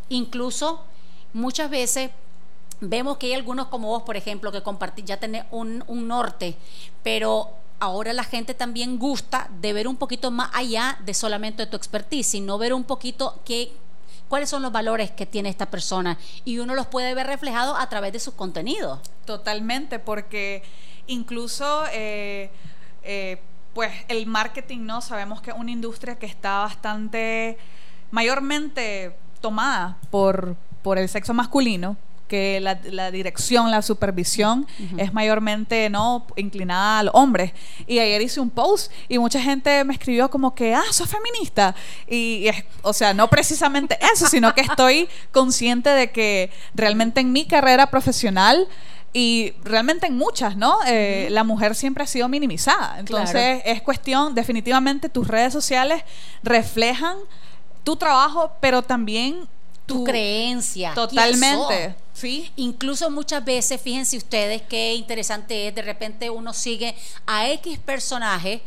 Incluso 0.08 0.86
muchas 1.34 1.70
veces 1.70 2.10
vemos 2.90 3.18
que 3.18 3.28
hay 3.28 3.34
algunos 3.34 3.68
como 3.68 3.88
vos, 3.90 4.04
por 4.04 4.18
ejemplo, 4.18 4.52
que 4.52 4.62
compartí, 4.62 5.04
ya 5.04 5.18
tenés 5.18 5.46
un, 5.52 5.84
un 5.88 6.08
norte, 6.08 6.56
pero 7.04 7.52
ahora 7.80 8.14
la 8.14 8.24
gente 8.24 8.54
también 8.54 8.98
gusta 8.98 9.50
de 9.60 9.74
ver 9.74 9.88
un 9.88 9.98
poquito 9.98 10.32
más 10.32 10.50
allá 10.54 10.98
de 11.06 11.14
solamente 11.14 11.66
tu 11.68 11.76
expertise, 11.76 12.28
sino 12.28 12.58
ver 12.58 12.74
un 12.74 12.86
poquito 12.86 13.42
qué, 13.46 13.74
cuáles 14.30 14.50
son 14.50 14.62
los 14.62 14.72
valores 14.72 15.12
que 15.12 15.26
tiene 15.26 15.50
esta 15.50 15.66
persona 15.70 16.18
y 16.46 16.60
uno 16.60 16.76
los 16.76 16.88
puede 16.88 17.14
ver 17.14 17.28
reflejados 17.28 17.78
a 17.78 17.90
través 17.90 18.14
de 18.14 18.20
sus 18.20 18.34
contenidos. 18.36 19.00
Totalmente, 19.26 20.00
porque 20.00 20.64
incluso, 21.08 21.84
eh, 21.92 22.50
eh, 23.04 23.42
pues 23.74 23.92
el 24.08 24.28
marketing, 24.28 24.86
¿no? 24.86 25.02
Sabemos 25.02 25.42
que 25.42 25.52
es 25.52 25.58
una 25.58 25.72
industria 25.72 26.16
que 26.16 26.26
está 26.26 26.60
bastante, 26.60 27.58
mayormente 28.12 29.16
tomada 29.42 29.98
por, 30.10 30.56
por 30.84 30.98
el 30.98 31.10
sexo 31.10 31.34
masculino 31.34 31.98
que 32.34 32.60
la, 32.60 32.80
la 32.90 33.12
dirección, 33.12 33.70
la 33.70 33.84
supervisión 33.84 34.66
es 34.98 35.14
mayormente 35.14 35.88
no 35.92 36.26
inclinada 36.36 36.98
al 36.98 37.12
hombre. 37.14 37.54
Y 37.86 38.00
ayer 38.00 38.24
hice 38.24 38.40
un 38.40 38.50
post 38.50 38.92
y 39.08 39.20
mucha 39.20 39.40
gente 39.40 39.84
me 39.84 39.94
escribió 39.94 40.32
como 40.32 40.56
que, 40.56 40.74
ah, 40.74 40.82
sos 40.90 41.08
feminista. 41.08 41.76
Y, 42.08 42.38
y 42.38 42.48
es, 42.48 42.64
o 42.82 42.92
sea, 42.92 43.14
no 43.14 43.30
precisamente 43.30 44.00
eso, 44.16 44.26
sino 44.26 44.52
que 44.56 44.62
estoy 44.62 45.08
consciente 45.32 45.92
de 45.92 46.10
que 46.10 46.50
realmente 46.74 47.22
en 47.22 47.32
mi 47.32 47.46
carrera 47.46 47.86
profesional 47.92 48.68
y 49.14 49.54
realmente 49.64 50.08
en 50.08 50.18
muchas, 50.18 50.58
¿no? 50.58 50.80
Eh, 50.88 51.28
La 51.30 51.44
mujer 51.44 51.76
siempre 51.76 52.04
ha 52.04 52.08
sido 52.08 52.28
minimizada. 52.30 52.96
Entonces 52.98 53.62
es 53.64 53.84
cuestión, 53.84 54.34
definitivamente 54.34 55.08
tus 55.08 55.28
redes 55.28 55.54
sociales 55.54 56.02
reflejan 56.42 57.18
tu 57.84 57.96
trabajo, 57.96 58.54
pero 58.60 58.82
también 58.82 59.48
Tu, 59.86 60.04
creencia. 60.04 60.94
Totalmente. 60.94 61.96
Sí. 62.14 62.52
Incluso 62.56 63.10
muchas 63.10 63.44
veces, 63.44 63.82
fíjense 63.82 64.18
ustedes 64.18 64.62
qué 64.62 64.94
interesante 64.94 65.68
es, 65.68 65.76
de 65.76 65.82
repente 65.82 66.30
uno 66.30 66.54
sigue 66.54 66.96
a 67.26 67.50
X 67.50 67.80
personaje 67.80 68.62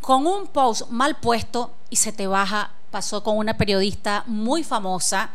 con 0.00 0.26
un 0.26 0.46
post 0.46 0.88
mal 0.90 1.16
puesto 1.16 1.72
y 1.88 1.96
se 1.96 2.12
te 2.12 2.26
baja. 2.26 2.72
Pasó 2.90 3.22
con 3.22 3.36
una 3.36 3.56
periodista 3.56 4.24
muy 4.26 4.64
famosa 4.64 5.30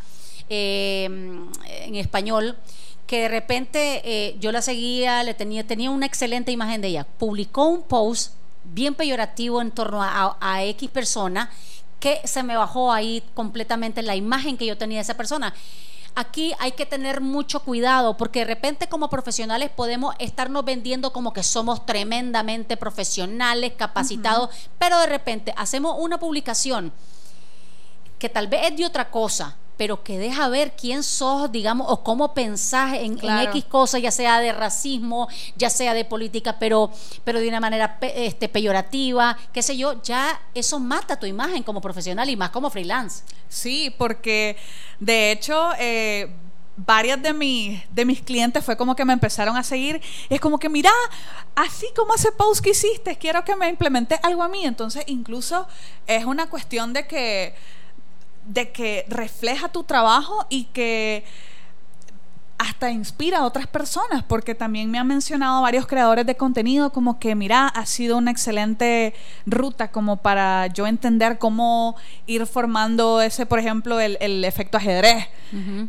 eh, 0.49 1.06
en 1.06 1.95
español 1.95 2.58
que 3.08 3.21
de 3.21 3.28
repente 3.30 4.01
eh, 4.04 4.36
yo 4.39 4.51
la 4.51 4.62
seguía, 4.62 5.23
le 5.23 5.34
tenía, 5.34 5.65
tenía 5.65 5.91
una 5.91 6.06
excelente 6.06 6.51
imagen 6.51 6.82
de 6.82 6.89
ella. 6.89 7.08
Publicó 7.17 7.67
un 7.67 7.84
post 7.84 8.34
bien 8.63 8.95
peyorativo 8.95 9.62
en 9.62 9.71
torno 9.71 10.01
a, 10.01 10.38
a 10.41 10.63
X 10.63 10.89
persona 10.89 11.51
que 11.99 12.21
se 12.25 12.43
me 12.43 12.58
bajó 12.58 12.91
ahí 12.91 13.23
completamente 13.34 14.01
la 14.01 14.15
imagen 14.15 14.58
que 14.58 14.65
yo 14.65 14.77
tenía 14.77 14.97
de 14.97 15.03
esa 15.03 15.17
persona. 15.17 15.53
Aquí 16.17 16.53
hay 16.60 16.71
que 16.71 16.86
tener 16.86 17.19
mucho 17.19 17.60
cuidado 17.60 18.15
porque 18.15 18.39
de 18.39 18.45
repente 18.45 18.88
como 18.88 19.10
profesionales 19.10 19.69
podemos 19.69 20.15
estarnos 20.17 20.63
vendiendo 20.63 21.12
como 21.12 21.34
que 21.34 21.43
somos 21.43 21.86
tremendamente 21.86 22.77
profesionales, 22.77 23.73
capacitados, 23.75 24.49
pero 24.79 24.97
de 24.99 25.08
repente 25.08 25.53
hacemos 25.58 25.95
una 25.99 26.17
publicación 26.17 26.93
que 28.17 28.29
tal 28.29 28.47
vez 28.47 28.71
es 28.71 28.77
de 28.77 28.86
otra 28.86 29.12
cosa, 29.12 29.58
pero 29.77 30.03
que 30.03 30.17
deja 30.17 30.47
ver 30.49 30.73
quién 30.75 31.03
sos, 31.03 31.51
digamos, 31.51 31.88
o 31.89 32.03
cómo 32.03 32.33
pensás 32.33 32.93
en. 32.93 33.17
X 33.49 33.65
cosas, 33.65 34.01
ya 34.01 34.11
sea 34.11 34.39
de 34.39 34.51
racismo, 34.53 35.27
ya 35.55 35.69
sea 35.69 35.93
de 35.93 36.05
política, 36.05 36.57
pero, 36.59 36.91
pero 37.23 37.39
de 37.39 37.47
una 37.49 37.59
manera 37.59 37.99
pe- 37.99 38.25
este, 38.25 38.47
peyorativa, 38.49 39.38
qué 39.53 39.61
sé 39.61 39.75
yo, 39.77 40.01
ya 40.03 40.39
eso 40.53 40.79
mata 40.79 41.17
tu 41.19 41.25
imagen 41.25 41.63
como 41.63 41.81
profesional 41.81 42.29
y 42.29 42.35
más 42.35 42.49
como 42.51 42.69
freelance. 42.69 43.23
Sí, 43.49 43.93
porque 43.97 44.57
de 44.99 45.31
hecho 45.31 45.71
eh, 45.79 46.33
varias 46.77 47.21
de, 47.21 47.33
mis 47.33 47.81
de 47.91 48.05
mis 48.05 48.21
clientes 48.21 48.63
fue 48.63 48.75
como 48.77 48.95
que 48.95 49.05
me 49.05 49.13
empezaron 49.13 49.55
a 49.57 49.63
seguir. 49.63 50.01
Y 50.29 50.35
es 50.35 50.41
como 50.41 50.57
que, 50.59 50.67
mira, 50.69 50.91
así 51.55 51.88
como 51.95 52.13
ese 52.15 52.31
post 52.31 52.61
que 52.63 52.71
hiciste, 52.71 53.17
quiero 53.17 53.43
que 53.45 53.55
me 53.55 53.67
implementes 53.69 54.19
algo 54.23 54.43
a 54.43 54.47
mí. 54.49 54.65
Entonces, 54.65 55.03
incluso 55.07 55.67
es 56.07 56.25
una 56.25 56.49
cuestión 56.49 56.91
de 56.93 57.07
que, 57.07 57.55
de 58.45 58.71
que 58.71 59.05
refleja 59.10 59.69
tu 59.69 59.84
trabajo 59.84 60.45
y 60.49 60.65
que 60.65 61.23
hasta 62.58 62.89
inspira 62.89 63.39
a 63.39 63.45
otras 63.45 63.67
personas, 63.67 64.23
porque 64.23 64.55
también 64.55 64.89
me 64.89 64.97
han 64.97 65.08
mencionado 65.08 65.62
varios 65.62 65.88
creadores 65.88 66.25
de 66.25 66.36
contenido 66.36 66.91
como 66.91 67.19
que, 67.19 67.36
mira, 67.36 67.67
ha 67.67 67.86
sido 67.86 68.17
una 68.17 68.31
excelente 68.31 69.13
ruta 69.45 69.91
como 69.91 70.17
para 70.17 70.67
yo 70.67 70.88
entender 70.88 71.38
cómo 71.38 71.97
ir 72.27 72.45
formando 72.45 73.21
ese, 73.21 73.45
por 73.45 73.60
ejemplo, 73.60 73.99
el, 73.99 74.17
el 74.21 74.45
efecto 74.45 74.77
ajedrez 74.77 75.27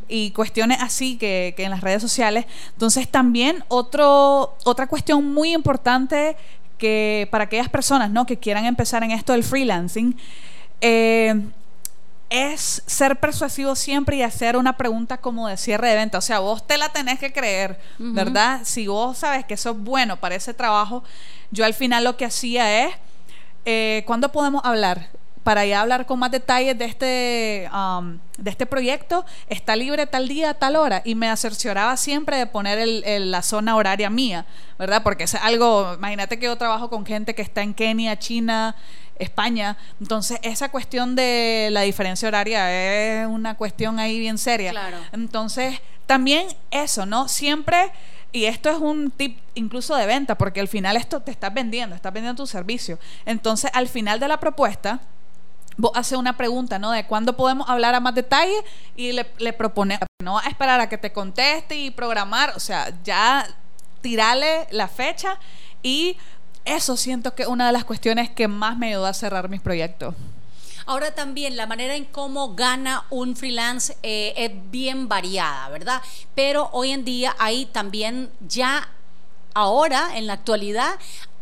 y 0.09 0.31
cuestiones 0.31 0.79
así 0.81 1.16
que, 1.19 1.55
que 1.57 1.64
en 1.64 1.71
las 1.71 1.81
redes 1.81 2.03
sociales. 2.03 2.47
Entonces 2.73 3.09
también 3.09 3.64
otro, 3.69 4.57
otra 4.64 4.87
cuestión 4.87 5.33
muy 5.33 5.53
importante 5.53 6.37
que 6.79 7.29
para 7.31 7.45
aquellas 7.45 7.69
personas 7.69 8.11
¿no? 8.11 8.27
que 8.27 8.38
quieran 8.38 8.64
empezar 8.64 9.03
en 9.03 9.12
esto 9.12 9.33
del 9.33 9.45
freelancing, 9.45 10.16
eh, 10.81 11.35
es 12.29 12.83
ser 12.87 13.17
persuasivo 13.21 13.77
siempre 13.77 14.17
y 14.17 14.23
hacer 14.23 14.57
una 14.57 14.77
pregunta 14.77 15.19
como 15.19 15.47
de 15.49 15.57
cierre 15.57 15.91
de 15.91 15.97
venta. 15.97 16.19
O 16.19 16.23
sea, 16.23 16.41
vos 16.41 16.67
te 16.67 16.77
la 16.79 16.89
tenés 16.89 17.19
que 17.19 17.33
creer, 17.33 17.79
¿verdad? 17.99 18.61
Si 18.65 18.89
vos 18.89 19.19
sabes 19.19 19.45
que 19.45 19.55
eso 19.55 19.71
es 19.71 19.79
bueno 19.79 20.17
para 20.17 20.35
ese 20.35 20.53
trabajo, 20.55 21.05
yo 21.51 21.65
al 21.65 21.75
final 21.75 22.05
lo 22.05 22.17
que 22.17 22.25
hacía 22.25 22.85
es, 22.87 22.95
eh, 23.65 24.03
¿cuándo 24.07 24.33
podemos 24.33 24.65
hablar? 24.65 25.09
Para 25.45 25.65
ya 25.65 25.81
hablar 25.81 26.07
con 26.07 26.19
más 26.19 26.33
detalles 26.33 26.77
de 26.77 26.85
este, 26.87 27.71
um, 27.73 28.19
de 28.37 28.51
este 28.51 28.67
proyecto, 28.67 29.25
está 29.49 29.77
libre 29.77 30.05
tal 30.09 30.27
día, 30.27 30.55
tal 30.55 30.75
hora. 30.75 31.03
Y 31.05 31.15
me 31.15 31.35
cercioraba 31.37 31.97
siempre 31.97 32.37
de 32.37 32.47
poner 32.47 32.79
el- 32.81 33.05
el- 33.05 33.31
la 33.31 33.43
zona 33.43 33.77
horaria 33.77 34.11
mía, 34.11 34.45
¿verdad? 34.77 35.05
Porque 35.05 35.23
es 35.23 35.35
algo, 35.37 35.95
imagínate 35.95 36.41
que 36.41 36.47
yo 36.47 36.57
trabajo 36.59 36.91
con 36.91 37.07
gente 37.07 37.37
que 37.37 37.43
está 37.43 37.62
en 37.62 37.75
Kenia, 37.75 38.19
China, 38.19 38.75
España. 39.18 39.76
Entonces, 40.00 40.38
esa 40.42 40.70
cuestión 40.70 41.16
de 41.16 41.68
la 41.72 41.83
diferencia 41.83 42.29
horaria 42.29 43.22
es 43.22 43.26
una 43.26 43.57
cuestión 43.57 43.98
ahí 43.98 44.18
bien 44.18 44.38
seria. 44.38 44.70
Claro. 44.70 44.98
Entonces, 45.12 45.81
también 46.07 46.46
eso, 46.70 47.07
¿no? 47.07 47.29
Siempre, 47.29 47.92
y 48.33 48.44
esto 48.44 48.70
es 48.70 48.79
un 48.79 49.11
tip 49.11 49.38
incluso 49.55 49.96
de 49.96 50.07
venta, 50.07 50.37
porque 50.37 50.61
al 50.61 50.68
final 50.68 50.96
esto 50.96 51.20
te 51.20 51.31
estás 51.31 51.52
vendiendo, 51.52 51.96
estás 51.96 52.12
vendiendo 52.12 52.42
tu 52.42 52.46
servicio. 52.46 52.98
Entonces, 53.24 53.70
al 53.74 53.88
final 53.88 54.20
de 54.20 54.29
la 54.29 54.38
propuesta, 54.38 55.00
vos 55.76 55.92
haces 55.94 56.18
una 56.18 56.37
pregunta, 56.37 56.79
¿no? 56.79 56.90
De 56.90 57.07
cuándo 57.07 57.37
podemos 57.37 57.68
hablar 57.68 57.94
a 57.94 58.00
más 58.00 58.14
detalle 58.14 58.57
y 58.96 59.12
le, 59.12 59.26
le 59.38 59.52
propones, 59.52 59.98
no 60.22 60.35
vas 60.35 60.46
a 60.46 60.48
esperar 60.48 60.81
a 60.81 60.88
que 60.88 60.98
te 60.98 61.12
conteste 61.12 61.76
y 61.76 61.90
programar, 61.90 62.52
o 62.57 62.61
sea, 62.61 62.92
ya 63.05 63.46
tirarle 64.00 64.66
la 64.70 64.88
fecha 64.88 65.38
y 65.83 66.16
eso 66.66 66.96
siento 66.96 67.35
que 67.35 67.44
es 67.44 67.48
una 67.48 67.66
de 67.66 67.72
las 67.72 67.85
cuestiones 67.85 68.29
que 68.29 68.48
más 68.48 68.76
me 68.76 68.88
ayudó 68.88 69.07
a 69.07 69.14
cerrar 69.14 69.48
mis 69.48 69.61
proyectos. 69.61 70.14
Ahora 70.85 71.14
también 71.14 71.57
la 71.57 71.66
manera 71.66 71.96
en 71.96 72.05
cómo 72.05 72.55
gana 72.55 73.05
un 73.11 73.35
freelance 73.35 73.96
eh, 74.02 74.35
es 74.37 74.50
bien 74.70 75.09
variada, 75.09 75.68
¿verdad? 75.68 76.00
Pero 76.35 76.68
hoy 76.72 76.92
en 76.92 77.05
día 77.05 77.35
hay 77.38 77.66
también 77.66 78.31
ya 78.46 78.88
ahora, 79.55 80.16
en 80.16 80.26
la 80.26 80.35
actualidad, 80.35 80.96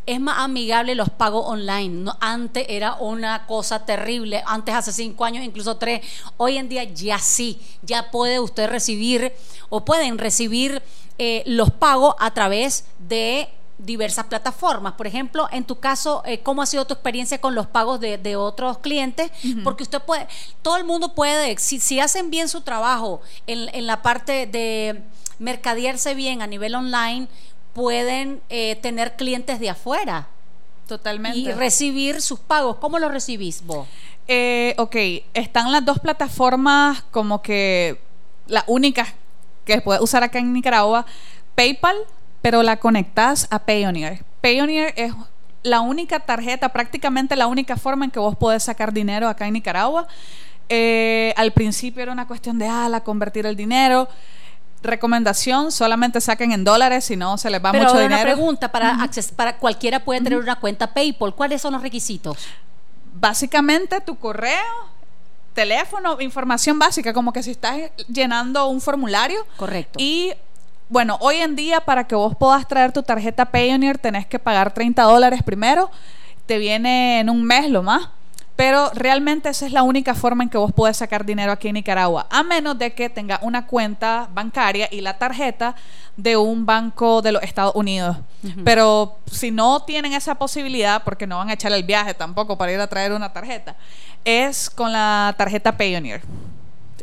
es 0.06 0.20
más 0.20 0.38
amigable 0.38 0.94
los 0.94 1.10
pagos 1.10 1.44
online. 1.46 2.04
¿no? 2.04 2.16
Antes 2.20 2.66
era 2.68 2.94
una 2.94 3.46
cosa 3.46 3.84
terrible, 3.84 4.42
antes 4.46 4.74
hace 4.74 4.92
cinco 4.92 5.24
años, 5.24 5.44
incluso 5.44 5.76
tres. 5.76 6.00
Hoy 6.36 6.56
en 6.56 6.68
día 6.68 6.84
ya 6.84 7.18
sí, 7.18 7.60
ya 7.82 8.10
puede 8.10 8.40
usted 8.40 8.68
recibir 8.68 9.32
o 9.68 9.84
pueden 9.84 10.18
recibir 10.18 10.82
eh, 11.18 11.42
los 11.46 11.70
pagos 11.70 12.14
a 12.18 12.32
través 12.32 12.84
de 12.98 13.48
diversas 13.78 14.26
plataformas. 14.26 14.94
Por 14.94 15.06
ejemplo, 15.06 15.48
en 15.50 15.64
tu 15.64 15.80
caso, 15.80 16.22
eh, 16.26 16.40
¿cómo 16.40 16.62
ha 16.62 16.66
sido 16.66 16.86
tu 16.86 16.94
experiencia 16.94 17.40
con 17.40 17.54
los 17.54 17.66
pagos 17.66 18.00
de, 18.00 18.18
de 18.18 18.36
otros 18.36 18.78
clientes? 18.78 19.30
Porque 19.62 19.82
usted 19.82 20.00
puede, 20.00 20.26
todo 20.62 20.76
el 20.76 20.84
mundo 20.84 21.14
puede, 21.14 21.56
si, 21.58 21.80
si 21.80 22.00
hacen 22.00 22.30
bien 22.30 22.48
su 22.48 22.60
trabajo 22.60 23.20
en, 23.46 23.68
en 23.74 23.86
la 23.86 24.02
parte 24.02 24.46
de 24.46 25.02
mercadearse 25.38 26.14
bien 26.14 26.42
a 26.42 26.46
nivel 26.46 26.74
online, 26.74 27.28
pueden 27.72 28.40
eh, 28.48 28.76
tener 28.76 29.16
clientes 29.16 29.58
de 29.58 29.70
afuera 29.70 30.28
Totalmente. 30.86 31.38
y 31.38 31.50
recibir 31.52 32.22
sus 32.22 32.38
pagos. 32.38 32.76
¿Cómo 32.76 32.98
los 32.98 33.10
recibís 33.10 33.66
vos? 33.66 33.86
Eh, 34.28 34.74
ok, 34.78 34.96
están 35.34 35.70
las 35.72 35.84
dos 35.84 35.98
plataformas 35.98 37.02
como 37.10 37.42
que 37.42 38.00
las 38.46 38.64
únicas 38.68 39.08
que 39.64 39.80
puedes 39.80 40.00
usar 40.02 40.22
acá 40.22 40.38
en 40.38 40.52
Nicaragua, 40.52 41.04
PayPal, 41.54 41.96
pero 42.44 42.62
la 42.62 42.76
conectas 42.76 43.48
a 43.50 43.58
Payoneer. 43.60 44.22
Payoneer 44.42 44.92
es 44.98 45.14
la 45.62 45.80
única 45.80 46.20
tarjeta, 46.20 46.68
prácticamente 46.68 47.36
la 47.36 47.46
única 47.46 47.78
forma 47.78 48.04
en 48.04 48.10
que 48.10 48.18
vos 48.18 48.36
podés 48.36 48.64
sacar 48.64 48.92
dinero 48.92 49.30
acá 49.30 49.46
en 49.46 49.54
Nicaragua. 49.54 50.06
Eh, 50.68 51.32
al 51.38 51.52
principio 51.52 52.02
era 52.02 52.12
una 52.12 52.26
cuestión 52.26 52.58
de, 52.58 52.68
ah, 52.68 52.86
la 52.90 53.00
convertir 53.00 53.46
el 53.46 53.56
dinero. 53.56 54.08
Recomendación, 54.82 55.72
solamente 55.72 56.20
saquen 56.20 56.52
en 56.52 56.64
dólares, 56.64 57.06
si 57.06 57.16
no 57.16 57.38
se 57.38 57.48
les 57.48 57.64
va 57.64 57.72
Pero 57.72 57.84
mucho 57.84 57.98
dinero. 57.98 58.14
una 58.14 58.22
pregunta, 58.22 58.70
para, 58.70 59.08
para 59.36 59.56
cualquiera 59.56 60.04
puede 60.04 60.20
tener 60.20 60.38
una 60.38 60.56
cuenta 60.56 60.92
PayPal. 60.92 61.34
¿Cuáles 61.34 61.62
son 61.62 61.72
los 61.72 61.80
requisitos? 61.80 62.36
básicamente 63.14 64.00
tu 64.00 64.16
correo, 64.16 64.90
teléfono, 65.54 66.20
información 66.20 66.78
básica, 66.78 67.14
como 67.14 67.32
que 67.32 67.42
si 67.42 67.52
estás 67.52 67.78
llenando 68.08 68.66
un 68.66 68.82
formulario. 68.82 69.46
Correcto. 69.56 69.98
Y 69.98 70.34
bueno, 70.88 71.16
hoy 71.20 71.36
en 71.36 71.56
día 71.56 71.80
para 71.80 72.04
que 72.04 72.14
vos 72.14 72.36
puedas 72.36 72.66
traer 72.68 72.92
tu 72.92 73.02
tarjeta 73.02 73.46
Payoneer 73.46 73.98
tenés 73.98 74.26
que 74.26 74.38
pagar 74.38 74.72
30 74.72 75.02
dólares 75.02 75.42
primero. 75.42 75.90
Te 76.46 76.58
viene 76.58 77.20
en 77.20 77.30
un 77.30 77.44
mes 77.44 77.70
lo 77.70 77.82
más. 77.82 78.08
Pero 78.56 78.90
realmente 78.94 79.48
esa 79.48 79.66
es 79.66 79.72
la 79.72 79.82
única 79.82 80.14
forma 80.14 80.44
en 80.44 80.50
que 80.50 80.58
vos 80.58 80.72
podés 80.72 80.96
sacar 80.96 81.24
dinero 81.24 81.50
aquí 81.50 81.68
en 81.68 81.74
Nicaragua, 81.74 82.28
a 82.30 82.44
menos 82.44 82.78
de 82.78 82.92
que 82.92 83.10
tenga 83.10 83.40
una 83.42 83.66
cuenta 83.66 84.28
bancaria 84.32 84.88
y 84.92 85.00
la 85.00 85.18
tarjeta 85.18 85.74
de 86.16 86.36
un 86.36 86.64
banco 86.64 87.20
de 87.20 87.32
los 87.32 87.42
Estados 87.42 87.74
Unidos. 87.74 88.16
Pero 88.64 89.18
si 89.26 89.50
no 89.50 89.82
tienen 89.82 90.12
esa 90.12 90.36
posibilidad, 90.36 91.02
porque 91.02 91.26
no 91.26 91.38
van 91.38 91.50
a 91.50 91.54
echar 91.54 91.72
el 91.72 91.82
viaje 91.82 92.14
tampoco 92.14 92.56
para 92.56 92.70
ir 92.70 92.78
a 92.78 92.86
traer 92.86 93.12
una 93.12 93.32
tarjeta, 93.32 93.74
es 94.24 94.70
con 94.70 94.92
la 94.92 95.34
tarjeta 95.36 95.76
Payoneer. 95.76 96.22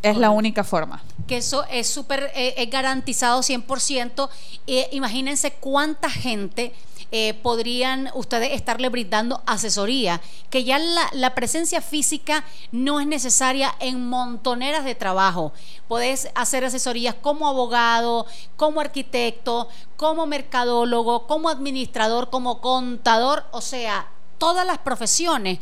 Es 0.02 0.18
la 0.18 0.32
única 0.32 0.64
forma. 0.64 1.04
que 1.28 1.38
eso 1.38 1.64
es 1.70 1.88
súper 1.88 2.32
eh, 2.36 2.56
es 2.58 2.70
garantizado 2.70 3.42
100%. 3.42 4.30
Eh, 4.68 4.90
imagínense 4.92 5.54
cuánta 5.54 6.10
gente 6.10 6.74
eh, 7.12 7.34
podrían 7.36 8.10
ustedes 8.14 8.54
estarle 8.54 8.90
brindando 8.90 9.42
asesoría, 9.46 10.22
que 10.50 10.64
ya 10.64 10.80
la, 10.80 11.10
la 11.12 11.36
presencia 11.36 11.82
física 11.82 12.46
no 12.72 13.00
es 13.00 13.08
necesaria 13.08 13.76
en 13.80 14.08
montoneras 14.08 14.86
de 14.86 14.96
trabajo. 14.96 15.52
Podés 15.88 16.30
hacer 16.36 16.64
asesorías 16.64 17.16
como 17.16 17.48
abogado, 17.48 18.26
como 18.56 18.80
arquitecto, 18.80 19.68
como 19.98 20.26
mercadólogo, 20.26 21.28
como 21.28 21.50
administrador, 21.50 22.30
como 22.30 22.62
contador, 22.62 23.44
o 23.52 23.62
sea, 23.62 24.08
todas 24.38 24.66
las 24.66 24.78
profesiones. 24.78 25.60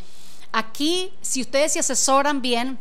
Aquí, 0.51 1.11
si 1.21 1.41
ustedes 1.41 1.73
se 1.73 1.79
asesoran 1.79 2.41
bien, 2.41 2.79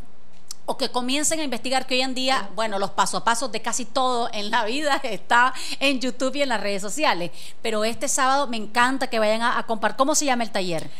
o 0.69 0.77
que 0.77 0.89
comiencen 0.91 1.39
a 1.39 1.43
investigar 1.43 1.87
que 1.87 1.95
hoy 1.95 2.01
en 2.01 2.13
día, 2.13 2.47
bueno, 2.53 2.77
los 2.77 2.91
paso 2.91 3.17
a 3.17 3.23
pasos 3.23 3.51
de 3.51 3.59
casi 3.59 3.85
todo 3.85 4.29
en 4.31 4.51
la 4.51 4.65
vida 4.65 4.97
está 5.03 5.51
en 5.79 5.99
YouTube 5.99 6.35
y 6.35 6.43
en 6.43 6.49
las 6.49 6.61
redes 6.61 6.83
sociales. 6.83 7.31
Pero 7.63 7.83
este 7.83 8.07
sábado 8.07 8.45
me 8.45 8.57
encanta 8.57 9.07
que 9.07 9.17
vayan 9.17 9.41
a, 9.41 9.57
a 9.57 9.65
compartir. 9.65 9.97
¿Cómo 9.97 10.13
se 10.13 10.25
llama 10.25 10.43
el 10.43 10.51
taller? 10.51 10.91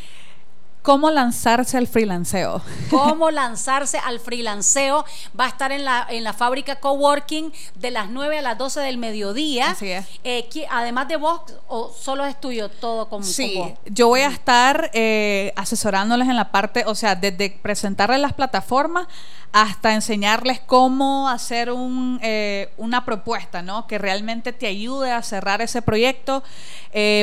¿Cómo 0.81 1.11
lanzarse 1.11 1.77
al 1.77 1.87
freelanceo? 1.87 2.61
Cómo 2.89 3.31
lanzarse 3.31 3.97
al 3.97 4.19
freelanceo. 4.19 5.03
Va 5.37 5.45
a 5.45 5.47
estar 5.49 5.73
en 5.73 5.83
la, 5.83 6.07
en 6.09 6.23
la 6.23 6.31
fábrica 6.31 6.77
coworking 6.77 7.51
de 7.75 7.91
las 7.91 8.09
9 8.09 8.39
a 8.39 8.41
las 8.41 8.57
12 8.57 8.79
del 8.79 8.97
mediodía. 8.97 9.71
Así 9.71 9.91
es. 9.91 10.05
Eh, 10.23 10.47
además 10.71 11.09
de 11.09 11.17
vos, 11.17 11.41
o 11.67 11.91
solo 11.91 12.25
es 12.25 12.39
tuyo 12.39 12.69
todo 12.69 13.09
con, 13.09 13.25
Sí, 13.25 13.55
con 13.55 13.69
vos? 13.69 13.79
yo 13.87 14.07
voy 14.07 14.21
a 14.21 14.29
estar 14.29 14.89
eh, 14.93 15.51
asesorándoles 15.57 16.29
en 16.29 16.37
la 16.37 16.49
parte, 16.49 16.85
o 16.85 16.95
sea, 16.95 17.15
desde 17.15 17.49
presentarles 17.49 18.21
las 18.21 18.33
plataformas 18.33 19.07
hasta 19.51 19.95
enseñarles 19.95 20.59
cómo 20.59 21.27
hacer 21.27 21.71
un, 21.71 22.19
eh, 22.21 22.71
una 22.77 23.03
propuesta, 23.03 23.63
¿no? 23.63 23.87
Que 23.87 23.97
realmente 23.97 24.53
te 24.53 24.67
ayude 24.67 25.11
a 25.11 25.23
cerrar 25.23 25.61
ese 25.61 25.81
proyecto. 25.81 26.43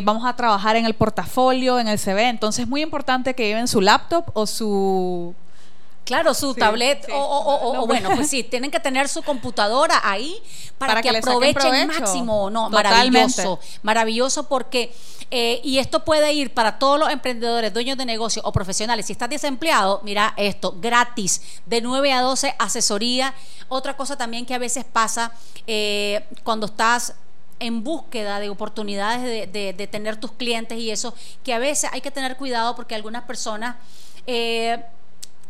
Vamos 0.04 0.24
a 0.24 0.34
trabajar 0.34 0.76
en 0.76 0.86
el 0.86 0.94
portafolio, 0.94 1.78
en 1.78 1.88
el 1.88 1.98
CV. 1.98 2.28
Entonces 2.28 2.64
es 2.64 2.68
muy 2.68 2.82
importante 2.82 3.34
que 3.34 3.45
lleven 3.46 3.68
su 3.68 3.80
laptop 3.80 4.24
o 4.34 4.46
su 4.46 5.34
Claro, 6.04 6.34
su 6.34 6.54
Sí, 6.54 6.60
tablet 6.60 7.04
sí. 7.04 7.10
o, 7.12 7.16
o- 7.18 7.68
o- 7.70 7.74
No, 7.74 7.82
o 7.82 7.86
bueno, 7.88 8.10
pues 8.14 8.30
sí, 8.30 8.44
tienen 8.50 8.70
que 8.70 8.78
tener 8.78 9.08
su 9.08 9.22
computadora 9.24 10.00
ahí 10.04 10.40
para, 10.78 10.92
Para 10.92 11.02
que, 11.02 11.10
que 11.10 11.18
aprovechen 11.18 11.54
provecho. 11.54 11.86
máximo. 12.00 12.48
No, 12.48 12.70
Totalmente. 12.70 13.42
maravilloso, 13.42 13.58
maravilloso 13.82 14.42
porque 14.48 14.94
eh, 15.32 15.60
y 15.64 15.78
esto 15.80 16.04
puede 16.04 16.32
ir 16.32 16.54
para 16.54 16.78
todos 16.78 17.00
los 17.00 17.10
emprendedores, 17.10 17.74
dueños 17.74 17.98
de 17.98 18.04
negocio 18.06 18.40
o 18.44 18.52
profesionales. 18.52 19.06
Si 19.06 19.12
estás 19.12 19.28
desempleado, 19.28 20.00
mira 20.04 20.32
esto, 20.36 20.76
gratis, 20.80 21.42
de 21.66 21.80
9 21.80 22.12
a 22.12 22.20
12 22.22 22.54
asesoría. 22.60 23.34
Otra 23.68 23.96
cosa 23.96 24.16
también 24.16 24.46
que 24.46 24.54
a 24.54 24.58
veces 24.58 24.84
pasa 24.84 25.32
eh, 25.66 26.24
cuando 26.44 26.66
estás 26.66 27.14
en 27.60 27.82
búsqueda 27.84 28.38
de 28.40 28.48
oportunidades 28.50 29.22
de, 29.22 29.46
de- 29.46 29.72
de 29.72 29.86
tener 29.86 30.16
tus 30.18 30.32
clientes 30.32 30.78
y 30.78 30.90
eso, 30.90 31.14
que 31.44 31.54
a 31.54 31.58
veces 31.58 31.90
hay 31.92 32.00
que 32.00 32.10
tener 32.10 32.36
cuidado 32.36 32.74
porque 32.76 32.94
algunas 32.94 33.22
personas 33.24 33.76
eh, 34.26 34.82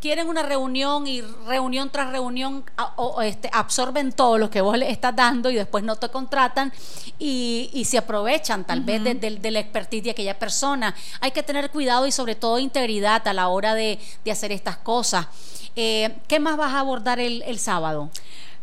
quieren 0.01 0.29
una 0.29 0.43
reunión 0.43 1.07
y 1.07 1.23
reunión 1.23 1.91
tras 1.91 2.13
reunión 2.13 2.65
a- 2.77 2.93
o, 2.97 3.07
o, 3.17 3.23
este, 3.23 3.49
absorben 3.53 4.13
todo 4.13 4.39
lo 4.39 4.51
que 4.51 4.61
vos 4.61 4.77
les 4.79 4.91
estás 4.91 5.17
dando 5.17 5.51
y 5.51 5.55
después 5.57 5.83
no 5.83 5.97
te 5.97 6.09
contratan 6.11 6.73
y, 7.19 7.71
y 7.73 7.87
se 7.87 7.99
aprovechan 7.99 8.65
tal 8.65 8.83
vez 8.83 9.03
de, 9.03 9.15
de- 9.15 9.37
de 9.37 9.51
la 9.51 9.59
expertise 9.61 10.05
de 10.05 10.11
aquella 10.11 10.39
persona. 10.39 10.95
Hay 11.21 11.31
que 11.33 11.43
tener 11.43 11.71
cuidado 11.71 12.07
y 12.07 12.13
sobre 12.13 12.35
todo 12.35 12.59
integridad 12.59 13.27
a 13.27 13.33
la 13.33 13.49
hora 13.49 13.75
de, 13.75 13.99
de 14.25 14.31
hacer 14.31 14.53
estas 14.53 14.77
cosas. 14.77 15.27
Eh, 15.75 16.15
¿Qué 16.29 16.39
más 16.41 16.57
vas 16.57 16.73
a 16.75 16.81
abordar 16.81 17.19
el, 17.19 17.43
el 17.43 17.59
sábado? 17.59 18.11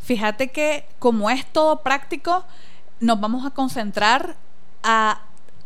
Fíjate 0.01 0.49
que 0.49 0.85
como 0.99 1.29
es 1.29 1.45
todo 1.51 1.81
práctico, 1.81 2.45
nos 3.03 3.19
vamos 3.19 3.45
a 3.45 3.49
concentrar 3.51 4.35
a, 4.81 5.21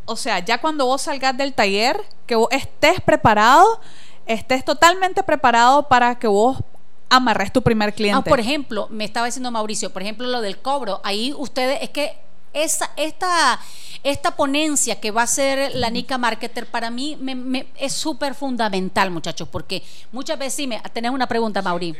o 0.05 0.15
sea, 0.15 0.39
ya 0.39 0.59
cuando 0.59 0.85
vos 0.85 1.03
salgas 1.03 1.37
del 1.37 1.53
taller, 1.53 1.99
que 2.25 2.35
vos 2.35 2.47
estés 2.51 2.99
preparado, 3.01 3.79
estés 4.25 4.65
totalmente 4.65 5.23
preparado 5.23 5.87
para 5.87 6.15
que 6.19 6.27
vos 6.27 6.57
amarres 7.09 7.53
tu 7.53 7.61
primer 7.61 7.93
cliente. 7.93 8.19
Ah, 8.19 8.29
por 8.29 8.39
ejemplo, 8.39 8.87
me 8.89 9.05
estaba 9.05 9.25
diciendo 9.27 9.51
Mauricio, 9.51 9.91
por 9.93 10.01
ejemplo, 10.01 10.27
lo 10.27 10.41
del 10.41 10.57
cobro. 10.59 10.99
Ahí 11.03 11.33
ustedes, 11.37 11.79
es 11.81 11.89
que 11.91 12.17
esa, 12.53 12.89
esta, 12.97 13.59
esta 14.03 14.35
ponencia 14.35 14.99
que 14.99 15.11
va 15.11 15.21
a 15.21 15.27
ser 15.27 15.75
la 15.75 15.89
Nica 15.89 16.17
Marketer, 16.17 16.65
para 16.65 16.89
mí 16.89 17.17
me- 17.21 17.35
me- 17.35 17.67
es 17.77 17.93
súper 17.93 18.33
fundamental, 18.33 19.11
muchachos, 19.11 19.47
porque 19.49 19.83
muchas 20.11 20.37
veces 20.39 20.53
sí 20.55 20.67
me. 20.67 20.79
Tenés 20.91 21.11
una 21.11 21.27
pregunta, 21.27 21.61
Mauri. 21.61 21.95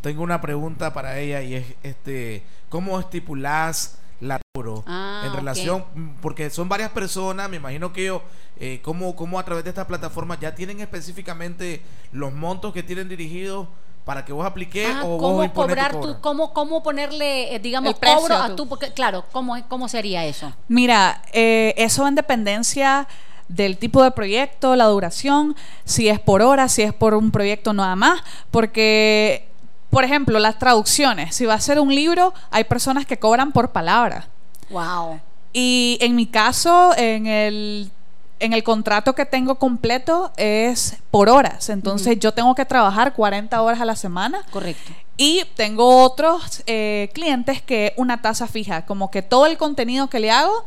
Tengo 0.00 0.22
una 0.22 0.40
pregunta 0.40 0.92
para 0.94 1.18
ella 1.18 1.42
y 1.42 1.54
es 1.56 1.64
este 1.82 2.44
¿cómo 2.68 3.00
estipulás 3.00 3.98
la 4.20 4.40
Ah, 4.86 5.22
en 5.24 5.30
ok. 5.30 5.36
relación, 5.36 5.84
mm, 5.94 6.08
porque 6.20 6.50
son 6.50 6.68
varias 6.68 6.90
personas, 6.90 7.48
me 7.48 7.56
imagino 7.56 7.92
que 7.92 8.02
ellos, 8.02 8.22
eh, 8.58 8.80
como, 8.82 9.14
como 9.14 9.38
a 9.38 9.44
través 9.44 9.64
de 9.64 9.70
esta 9.70 9.86
plataforma 9.86 10.38
ya 10.40 10.54
tienen 10.54 10.80
específicamente 10.80 11.82
los 12.12 12.32
montos 12.32 12.72
que 12.72 12.82
tienen 12.82 13.08
dirigidos 13.08 13.68
para 14.04 14.24
que 14.24 14.32
vos 14.32 14.46
apliques 14.46 14.88
Ah, 14.88 15.02
o 15.04 15.08
vos 15.08 15.20
¿Cómo 15.20 15.44
impones 15.44 15.76
cobrar 15.76 16.00
tu 16.00 16.20
cómo, 16.20 16.54
cómo 16.54 16.82
ponerle, 16.82 17.54
eh, 17.54 17.58
digamos, 17.58 17.94
El 17.94 18.00
cobro 18.00 18.34
a 18.36 18.56
tu, 18.56 18.66
porque 18.68 18.92
claro, 18.92 19.24
¿cómo, 19.32 19.56
cómo 19.68 19.88
sería 19.88 20.24
eso? 20.24 20.52
Mira, 20.66 21.22
eh, 21.32 21.74
eso 21.76 22.06
en 22.08 22.14
dependencia 22.14 23.06
del 23.48 23.78
tipo 23.78 24.02
de 24.02 24.10
proyecto, 24.10 24.76
la 24.76 24.84
duración, 24.86 25.56
si 25.84 26.08
es 26.08 26.20
por 26.20 26.42
hora, 26.42 26.68
si 26.68 26.82
es 26.82 26.92
por 26.92 27.14
un 27.14 27.30
proyecto 27.30 27.72
nada 27.72 27.96
más, 27.96 28.20
porque, 28.50 29.47
por 29.90 30.04
ejemplo, 30.04 30.38
las 30.38 30.58
traducciones, 30.58 31.34
si 31.34 31.46
va 31.46 31.54
a 31.54 31.60
ser 31.60 31.80
un 31.80 31.94
libro, 31.94 32.34
hay 32.50 32.64
personas 32.64 33.06
que 33.06 33.18
cobran 33.18 33.52
por 33.52 33.70
palabra. 33.70 34.28
Wow. 34.70 35.20
Y 35.52 35.98
en 36.00 36.14
mi 36.14 36.26
caso, 36.26 36.92
en 36.96 37.26
el, 37.26 37.90
en 38.38 38.52
el 38.52 38.62
contrato 38.62 39.14
que 39.14 39.24
tengo 39.24 39.54
completo 39.54 40.30
es 40.36 40.98
por 41.10 41.28
horas, 41.28 41.70
entonces 41.70 42.18
yo 42.18 42.32
tengo 42.32 42.54
que 42.54 42.66
trabajar 42.66 43.14
40 43.14 43.60
horas 43.62 43.80
a 43.80 43.84
la 43.86 43.96
semana. 43.96 44.44
Correcto. 44.50 44.92
Y 45.16 45.44
tengo 45.56 46.04
otros 46.04 46.62
eh, 46.66 47.10
clientes 47.12 47.60
que 47.62 47.94
una 47.96 48.22
tasa 48.22 48.46
fija, 48.46 48.86
como 48.86 49.10
que 49.10 49.22
todo 49.22 49.46
el 49.46 49.56
contenido 49.56 50.08
que 50.08 50.20
le 50.20 50.30
hago, 50.30 50.64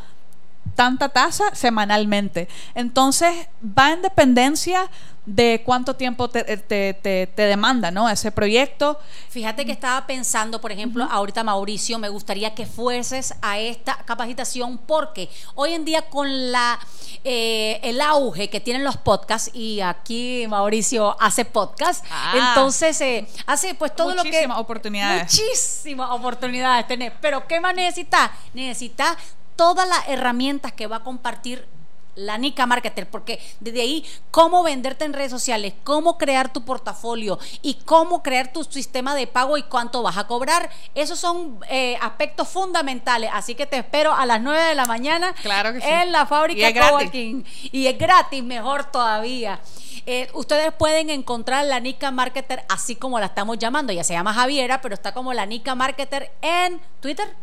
tanta 0.76 1.10
tasa 1.10 1.54
semanalmente. 1.54 2.48
Entonces 2.76 3.48
va 3.64 3.92
en 3.92 4.02
dependencia 4.02 4.90
de 5.24 5.62
cuánto 5.64 5.96
tiempo 5.96 6.30
te, 6.30 6.44
te, 6.58 6.94
te- 6.96 7.28
te 7.28 7.42
demanda, 7.44 7.92
¿no? 7.92 8.10
Ese 8.10 8.32
proyecto. 8.32 9.00
Fíjate 9.30 9.66
que 9.66 9.72
estaba 9.72 10.08
pensando, 10.08 10.60
por 10.60 10.72
ejemplo, 10.72 11.04
ahorita 11.12 11.44
Mauricio, 11.44 12.00
me 12.00 12.10
gustaría 12.10 12.56
que 12.56 12.66
fueses 12.66 13.36
a 13.42 13.60
esta 13.60 13.98
capacitación 14.06 14.80
porque 14.80 15.30
hoy 15.54 15.74
en 15.74 15.86
día 15.86 16.10
con 16.10 16.52
la 16.52 16.80
eh, 17.24 17.80
el 17.84 18.02
auge 18.02 18.50
que 18.50 18.60
tienen 18.60 18.84
los 18.84 18.98
podcasts 18.98 19.52
y 19.54 19.80
aquí 19.82 20.46
Mauricio 20.48 21.16
hace 21.22 21.46
podcast, 21.46 22.04
Ah. 22.10 22.34
entonces 22.56 23.00
eh, 23.02 23.28
hace 23.46 23.76
pues 23.76 23.96
todo 23.96 24.16
lo 24.16 24.24
que 24.24 24.30
Muchísimas 24.30 24.58
oportunidades. 24.58 25.24
muchísimas 25.40 26.10
oportunidades 26.10 26.88
tenés. 26.88 27.12
Pero 27.22 27.46
¿qué 27.48 27.60
más 27.60 27.76
necesitas? 27.76 28.32
Necesitas 28.56 29.18
todas 29.56 29.88
las 29.88 30.08
herramientas 30.08 30.72
que 30.72 30.88
va 30.88 30.98
a 30.98 31.04
compartir 31.04 31.68
la 32.16 32.38
Nica 32.38 32.66
Marketer, 32.66 33.10
porque 33.10 33.40
desde 33.62 33.82
ahí, 33.82 34.06
cómo 34.32 34.64
venderte 34.64 35.06
en 35.06 35.14
redes 35.14 35.32
sociales, 35.32 35.74
cómo 35.86 36.18
crear 36.18 36.52
tu 36.52 36.64
portafolio 36.64 37.40
y 37.62 37.76
cómo 37.86 38.22
crear 38.22 38.52
tu 38.52 38.66
sistema 38.66 39.16
de 39.16 39.28
pago 39.28 39.58
y 39.58 39.64
cuánto 39.64 40.04
vas 40.04 40.18
a 40.18 40.28
cobrar, 40.28 40.70
esos 40.94 41.18
son 41.20 41.60
eh, 41.70 41.98
aspectos 42.02 42.50
fundamentales. 42.50 43.30
Así 43.34 43.56
que 43.56 43.66
te 43.66 43.78
espero 43.78 44.14
a 44.14 44.26
las 44.26 44.42
9 44.42 44.62
de 44.62 44.76
la 44.76 44.86
mañana 44.88 45.34
Claro 45.42 45.72
que 45.72 45.80
sí. 45.80 45.88
en 45.88 46.12
la 46.12 46.24
Y 46.24 46.28
fábrica 46.28 46.72
gratis. 46.72 46.92
Coworking. 46.92 47.46
Y 47.72 47.88
es 47.88 47.98
gratis, 47.98 48.44
mejor 48.44 48.84
todavía. 48.92 49.62
Eh, 50.06 50.30
ustedes 50.34 50.74
pueden 50.74 51.10
encontrar 51.12 51.64
la 51.66 51.80
Nica 51.80 52.12
Marketer 52.12 52.66
así 52.68 52.98
como 52.98 53.20
la 53.22 53.28
estamos 53.28 53.58
llamando. 53.58 53.94
Ella 53.94 54.04
se 54.04 54.14
llama 54.14 54.34
Javiera, 54.34 54.82
pero 54.82 54.96
está 54.96 55.14
como 55.14 55.32
la 55.34 55.46
Nica 55.46 55.76
Marketer 55.76 56.32
en 56.42 56.82
Twitter. 57.00 57.34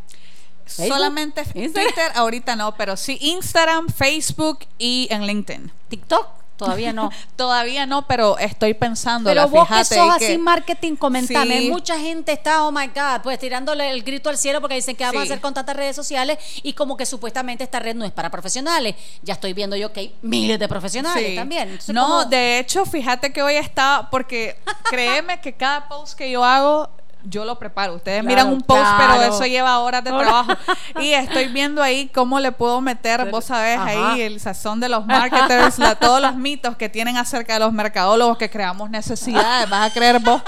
Facebook, 0.69 0.89
Solamente 0.97 1.41
Instagram. 1.43 1.73
Twitter, 1.73 2.13
ahorita 2.15 2.57
no, 2.57 2.75
pero 2.77 2.97
sí 2.97 3.19
Instagram, 3.21 3.89
Facebook 3.89 4.61
y 4.79 5.09
en 5.11 5.27
LinkedIn. 5.27 5.73
TikTok, 5.89 6.27
todavía 6.57 6.93
no. 6.93 7.11
Todavía 7.37 7.87
no, 7.87 8.07
pero 8.09 8.37
estoy 8.39 8.75
pensando. 8.75 9.31
Pero 9.31 9.49
vos 9.49 9.67
que 9.69 9.75
fíjate 9.75 9.95
sos 9.95 10.17
que- 10.19 10.27
así 10.27 10.39
marketing, 10.39 10.97
comentame. 10.97 11.61
Sí. 11.61 11.71
Mucha 11.71 11.99
gente 11.99 12.33
está, 12.33 12.65
oh 12.65 12.73
my 12.73 12.89
God, 12.89 13.23
pues 13.23 13.39
tirándole 13.39 13.89
el 13.91 14.03
grito 14.03 14.29
al 14.29 14.37
cielo 14.37 14.61
porque 14.61 14.75
dicen 14.75 14.97
que 14.97 15.05
vamos 15.05 15.23
a 15.23 15.25
Sí. 15.25 15.31
hacer 15.31 15.41
con 15.41 15.55
tantas 15.55 15.77
redes 15.77 15.95
sociales 15.95 16.37
y 16.65 16.73
como 16.73 16.97
que 16.97 17.07
supuestamente 17.07 17.63
esta 17.65 17.79
red 17.79 17.95
no 17.95 18.05
es 18.05 18.11
para 18.13 18.29
profesionales. 18.31 18.97
Ya 19.23 19.35
estoy 19.35 19.53
viendo 19.53 19.77
yo 19.77 19.93
que 19.93 20.01
hay 20.01 20.15
miles 20.23 20.59
de 20.59 20.67
profesionales 20.69 21.29
Sí. 21.31 21.37
también. 21.37 21.69
Entonces, 21.69 21.95
no, 21.95 22.03
¿cómo? 22.07 22.25
de 22.25 22.59
hecho, 22.59 22.85
fíjate 22.85 23.33
que 23.33 23.41
hoy 23.43 23.55
estaba, 23.55 24.11
porque 24.11 24.59
créeme 24.91 25.41
que 25.41 25.53
cada 25.55 25.89
post 25.89 26.19
que 26.19 26.29
yo 26.31 26.45
hago, 26.45 26.91
yo 27.25 27.45
lo 27.45 27.59
preparo. 27.59 27.95
Ustedes 27.95 28.21
Claro, 28.23 28.29
miran 28.35 28.53
un 28.53 28.61
post, 28.63 28.81
claro. 28.81 29.15
pero 29.19 29.35
eso 29.35 29.45
lleva 29.47 29.79
horas 29.81 30.05
de 30.05 30.11
trabajo. 30.11 30.53
Y 31.01 31.13
estoy 31.13 31.49
viendo 31.49 31.83
ahí 31.83 32.09
cómo 32.09 32.41
le 32.41 32.53
puedo 32.53 32.81
meter, 32.81 33.31
vos 33.31 33.45
sabés, 33.47 33.79
Ajá. 33.79 34.13
ahí 34.13 34.23
el 34.23 34.41
sazón 34.41 34.81
de 34.81 34.89
los 34.89 35.07
marketers, 35.07 35.79
la- 35.79 35.95
todos 35.95 36.21
los 36.21 36.35
mitos 36.35 36.77
que 36.77 36.89
tienen 36.89 37.17
acerca 37.17 37.55
de 37.55 37.61
los 37.61 37.73
mercadólogos 37.73 38.37
que 38.39 38.49
creamos 38.51 38.91
necesidades. 38.91 39.69
Vas 39.69 39.91
a 39.91 39.93
creer 39.95 40.19
vos. 40.21 40.43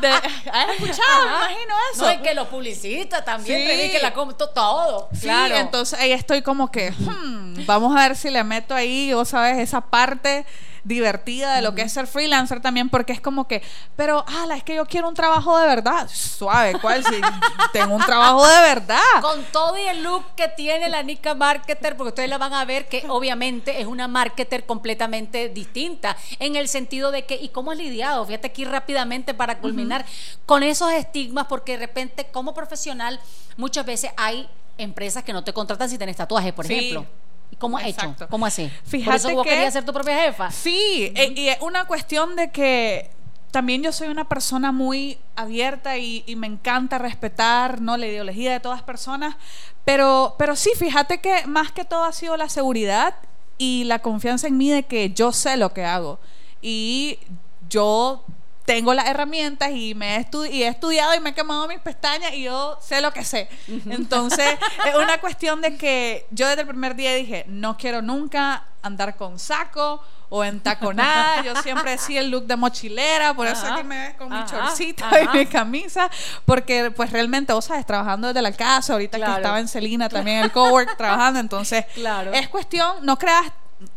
De- 0.00 0.08
¿Has 0.08 0.68
escuchado? 0.70 1.24
Me 1.24 1.36
imagino 1.36 1.74
eso. 1.94 2.04
No, 2.04 2.12
y 2.12 2.18
que 2.18 2.34
los 2.34 2.48
publicistas 2.48 3.24
también, 3.24 3.60
Sí. 3.60 3.66
prediquen 3.66 4.02
la 4.02 4.12
todo. 4.54 5.08
Sí, 5.12 5.20
claro. 5.22 5.56
entonces 5.56 5.98
ahí 5.98 6.12
estoy 6.12 6.42
como 6.42 6.70
que, 6.70 6.90
hmm, 6.92 7.64
vamos 7.66 7.96
a 7.96 8.00
ver 8.00 8.16
si 8.16 8.30
le 8.30 8.44
meto 8.44 8.74
ahí, 8.74 9.12
vos 9.14 9.28
sabes, 9.30 9.58
esa 9.58 9.80
parte 9.80 10.44
divertida 10.88 11.54
de 11.54 11.62
lo 11.62 11.74
que 11.74 11.82
es 11.82 11.92
ser 11.92 12.06
freelancer 12.06 12.60
también, 12.60 12.88
porque 12.88 13.12
es 13.12 13.20
como 13.20 13.46
que, 13.46 13.62
pero, 13.94 14.24
ala, 14.26 14.56
es 14.56 14.64
que 14.64 14.74
yo 14.74 14.86
quiero 14.86 15.08
un 15.08 15.14
trabajo 15.14 15.56
de 15.58 15.66
verdad. 15.66 16.08
Suave, 16.12 16.78
¿cuál? 16.80 17.04
Si 17.04 17.20
tengo 17.72 17.94
un 17.94 18.02
trabajo 18.02 18.46
de 18.46 18.60
verdad. 18.62 18.98
Con 19.20 19.44
todo 19.52 19.76
y 19.78 19.82
el 19.82 20.02
look 20.02 20.24
que 20.34 20.48
tiene 20.48 20.88
la 20.88 21.02
Nica 21.02 21.34
Marketer, 21.34 21.96
porque 21.96 22.08
ustedes 22.08 22.30
la 22.30 22.38
van 22.38 22.54
a 22.54 22.64
ver 22.64 22.88
que 22.88 23.04
obviamente 23.08 23.80
es 23.80 23.86
una 23.86 24.08
marketer 24.08 24.64
completamente 24.66 25.50
distinta, 25.50 26.16
en 26.38 26.56
el 26.56 26.68
sentido 26.68 27.10
de 27.10 27.26
que, 27.26 27.36
¿y 27.36 27.50
cómo 27.50 27.70
has 27.70 27.76
lidiado? 27.78 28.24
Fíjate 28.24 28.46
aquí 28.48 28.64
rápidamente 28.64 29.34
para 29.34 29.58
culminar 29.58 30.04
con 30.46 30.62
esos 30.62 30.90
estigmas, 30.92 31.46
porque 31.48 31.72
de 31.72 31.86
repente 31.86 32.26
como 32.32 32.54
profesional 32.54 33.20
muchas 33.58 33.84
veces 33.84 34.10
hay 34.16 34.48
empresas 34.78 35.22
que 35.22 35.32
no 35.34 35.44
te 35.44 35.52
contratan 35.52 35.90
si 35.90 35.98
tenés 35.98 36.16
tatuajes, 36.16 36.52
por 36.54 36.66
Sí. 36.66 36.74
ejemplo. 36.74 37.06
¿Y 37.50 37.56
cómo 37.56 37.78
has 37.78 37.86
hecho? 37.86 38.14
¿Cómo 38.30 38.46
así? 38.46 38.66
por 38.82 38.90
Fíjate 38.90 39.16
eso 39.16 39.30
vos 39.34 39.44
que- 39.44 39.50
querías 39.50 39.72
ser 39.72 39.84
tu 39.84 39.92
propia 39.92 40.16
jefa. 40.24 40.50
Sí, 40.50 41.12
e- 41.14 41.32
y 41.36 41.48
es 41.48 41.60
una 41.60 41.86
cuestión 41.86 42.36
de 42.36 42.50
que 42.50 43.10
también 43.50 43.82
yo 43.82 43.92
soy 43.92 44.08
una 44.08 44.28
persona 44.28 44.72
muy 44.72 45.18
abierta 45.34 45.96
y, 45.96 46.22
y 46.26 46.36
me 46.36 46.46
encanta 46.46 46.98
respetar 46.98 47.80
¿no? 47.80 47.96
la 47.96 48.06
ideología 48.06 48.52
de 48.52 48.60
todas 48.60 48.82
personas, 48.82 49.36
pero, 49.84 50.34
pero 50.38 50.54
sí, 50.54 50.70
fíjate 50.76 51.20
que 51.22 51.46
más 51.46 51.72
que 51.72 51.84
todo 51.86 52.04
ha 52.04 52.12
sido 52.12 52.36
la 52.36 52.50
seguridad 52.50 53.14
y 53.56 53.84
la 53.84 54.00
confianza 54.00 54.46
en 54.48 54.58
mí 54.58 54.70
de 54.70 54.82
que 54.84 55.10
yo 55.10 55.32
sé 55.32 55.56
lo 55.56 55.72
que 55.72 55.84
hago 55.84 56.20
y 56.60 57.18
yo 57.70 58.22
tengo 58.68 58.92
las 58.92 59.06
herramientas 59.06 59.70
y 59.72 59.94
me 59.94 60.16
he, 60.16 60.20
estu- 60.20 60.46
y 60.50 60.62
he 60.62 60.68
estudiado 60.68 61.14
y 61.14 61.20
me 61.20 61.30
he 61.30 61.34
quemado 61.34 61.66
mis 61.66 61.78
pestañas 61.80 62.34
y 62.34 62.42
yo 62.42 62.78
sé 62.82 63.00
lo 63.00 63.10
que 63.14 63.24
sé. 63.24 63.48
Entonces, 63.88 64.58
es 64.86 64.94
una 64.94 65.18
cuestión 65.22 65.62
de 65.62 65.78
que 65.78 66.26
yo 66.30 66.46
desde 66.46 66.60
el 66.60 66.68
primer 66.68 66.94
día 66.94 67.14
dije, 67.14 67.46
no 67.48 67.78
quiero 67.78 68.02
nunca 68.02 68.64
andar 68.82 69.16
con 69.16 69.38
saco 69.38 70.02
o 70.28 70.44
en 70.44 70.60
taconada. 70.60 71.42
Yo 71.42 71.56
siempre 71.62 71.92
decía 71.92 72.20
el 72.20 72.28
look 72.30 72.44
de 72.46 72.56
mochilera, 72.56 73.32
por 73.32 73.46
eso 73.46 73.64
Ajá, 73.64 73.76
aquí 73.76 73.84
me 73.84 73.98
ves 74.08 74.14
con 74.16 74.28
mi 74.28 74.36
ajá. 74.36 74.46
y 75.22 75.38
mi 75.38 75.46
camisa, 75.46 76.10
porque 76.44 76.90
pues 76.90 77.10
realmente, 77.10 77.54
vos 77.54 77.64
sabes, 77.64 77.86
trabajando 77.86 78.28
desde 78.28 78.42
la 78.42 78.52
casa, 78.52 78.92
ahorita 78.92 79.16
Claro. 79.16 79.32
que 79.32 79.38
estaba 79.40 79.60
en 79.60 79.68
Celina 79.68 80.10
también 80.10 80.40
el 80.44 80.52
cowork 80.52 80.94
trabajando, 80.98 81.40
entonces 81.40 81.86
Claro. 81.94 82.34
es 82.34 82.48
cuestión, 82.48 82.96
no 83.06 83.16
creas, 83.18 83.46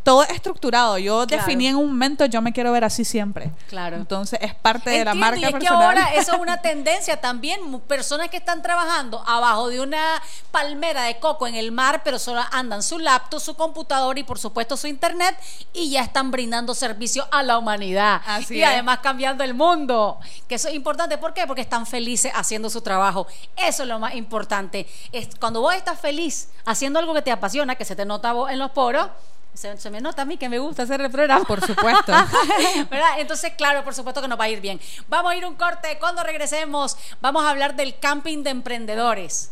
todo 0.04 0.24
es 0.24 0.30
estructurado. 0.30 0.98
Yo 0.98 1.26
Claro. 1.26 1.44
definí 1.44 1.68
en 1.68 1.76
un 1.76 1.88
momento, 1.88 2.26
yo 2.26 2.42
me 2.42 2.54
quiero 2.54 2.72
ver 2.72 2.84
así 2.84 3.04
siempre. 3.04 3.52
Claro. 3.68 3.98
Entonces 3.98 4.38
es 4.42 4.54
parte 4.54 4.90
de 4.92 5.06
la 5.06 5.14
marca 5.16 5.40
y 5.40 5.44
es 5.44 5.54
que 5.56 5.68
ahora 5.68 6.10
eso 6.16 6.34
es 6.36 6.40
una 6.40 6.62
tendencia 6.62 7.20
también. 7.20 7.80
Personas 7.82 8.30
que 8.30 8.38
están 8.38 8.62
trabajando 8.62 9.24
abajo 9.28 9.70
de 9.70 9.80
una 9.82 10.22
palmera 10.52 11.04
de 11.04 11.20
coco 11.20 11.48
en 11.48 11.56
el 11.56 11.72
mar, 11.72 12.02
pero 12.04 12.20
solo 12.20 12.42
andan 12.52 12.84
su 12.84 13.00
laptop, 13.00 13.40
su 13.40 13.56
computador 13.56 14.18
y 14.20 14.24
por 14.24 14.38
supuesto 14.38 14.78
su 14.78 14.88
internet 14.88 15.36
y 15.74 15.90
ya 15.90 16.02
están 16.02 16.30
brindando 16.32 16.74
servicio 16.76 17.28
a 17.32 17.42
la 17.42 17.58
humanidad. 17.58 18.22
Así 18.26 18.58
y 18.58 18.62
es. 18.64 18.68
además 18.70 19.00
cambiando 19.02 19.44
el 19.44 19.54
mundo. 19.54 20.20
Que 20.48 20.56
eso 20.56 20.68
es 20.68 20.76
importante. 20.76 21.18
¿Por 21.18 21.34
qué? 21.34 21.48
Porque 21.48 21.62
están 21.62 21.86
felices 21.88 22.32
haciendo 22.36 22.70
su 22.70 22.82
trabajo. 22.82 23.26
Eso 23.56 23.84
es 23.84 23.90
lo 23.90 23.98
más 24.00 24.14
importante. 24.16 24.88
Es 25.12 25.30
cuando 25.40 25.62
vos 25.62 25.74
estás 25.74 26.00
feliz 26.00 26.50
haciendo 26.66 27.00
algo 27.00 27.14
que 27.14 27.22
te 27.22 27.32
apasiona, 27.32 27.76
que 27.76 27.86
se 27.86 27.96
te 27.96 28.06
nota 28.06 28.34
vos 28.34 28.52
en 28.52 28.60
los 28.60 28.72
poros. 28.72 29.08
Se, 29.54 29.78
se 29.78 29.90
me 29.90 30.02
nota 30.02 30.22
a 30.22 30.26
mí 30.26 30.38
que 30.38 30.50
me 30.50 30.60
gusta 30.60 30.84
hacer 30.84 31.02
el 31.02 31.12
programa. 31.12 31.46
Por 31.46 31.66
supuesto. 31.66 32.12
¿Verdad? 32.90 33.20
Entonces, 33.20 33.54
claro, 33.58 33.84
por 33.84 33.94
supuesto 33.94 34.22
que 34.22 34.28
nos 34.28 34.40
va 34.40 34.46
a 34.46 34.50
ir 34.50 34.62
bien. 34.62 34.80
Vamos 35.10 35.32
a 35.32 35.36
ir 35.36 35.46
un 35.46 35.56
corte. 35.56 35.98
Cuando 36.00 36.24
regresemos, 36.24 36.98
vamos 37.22 37.44
a 37.44 37.50
hablar 37.50 37.76
del 37.76 38.00
camping 38.00 38.44
de 38.44 38.52
emprendedores. 38.52 39.52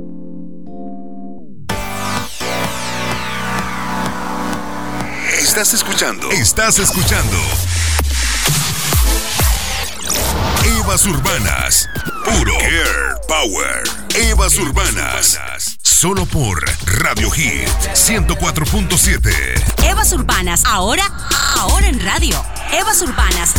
Estás 5.39 5.73
escuchando. 5.73 6.29
Estás 6.31 6.79
escuchando. 6.79 7.37
Evas 10.79 11.05
Urbanas. 11.05 11.89
Puro 12.25 12.53
Care 12.57 13.15
Power. 13.27 13.83
Evas 14.15 14.57
Urbanas. 14.57 15.39
Solo 15.81 16.25
por 16.25 16.63
Radio 16.85 17.29
Hit 17.31 17.67
104.7. 17.93 19.85
Evas 19.85 20.11
Urbanas, 20.13 20.63
ahora, 20.65 21.03
ahora 21.59 21.87
en 21.87 21.99
radio. 21.99 22.43
Evas 22.73 23.01
Urbanas, 23.01 23.53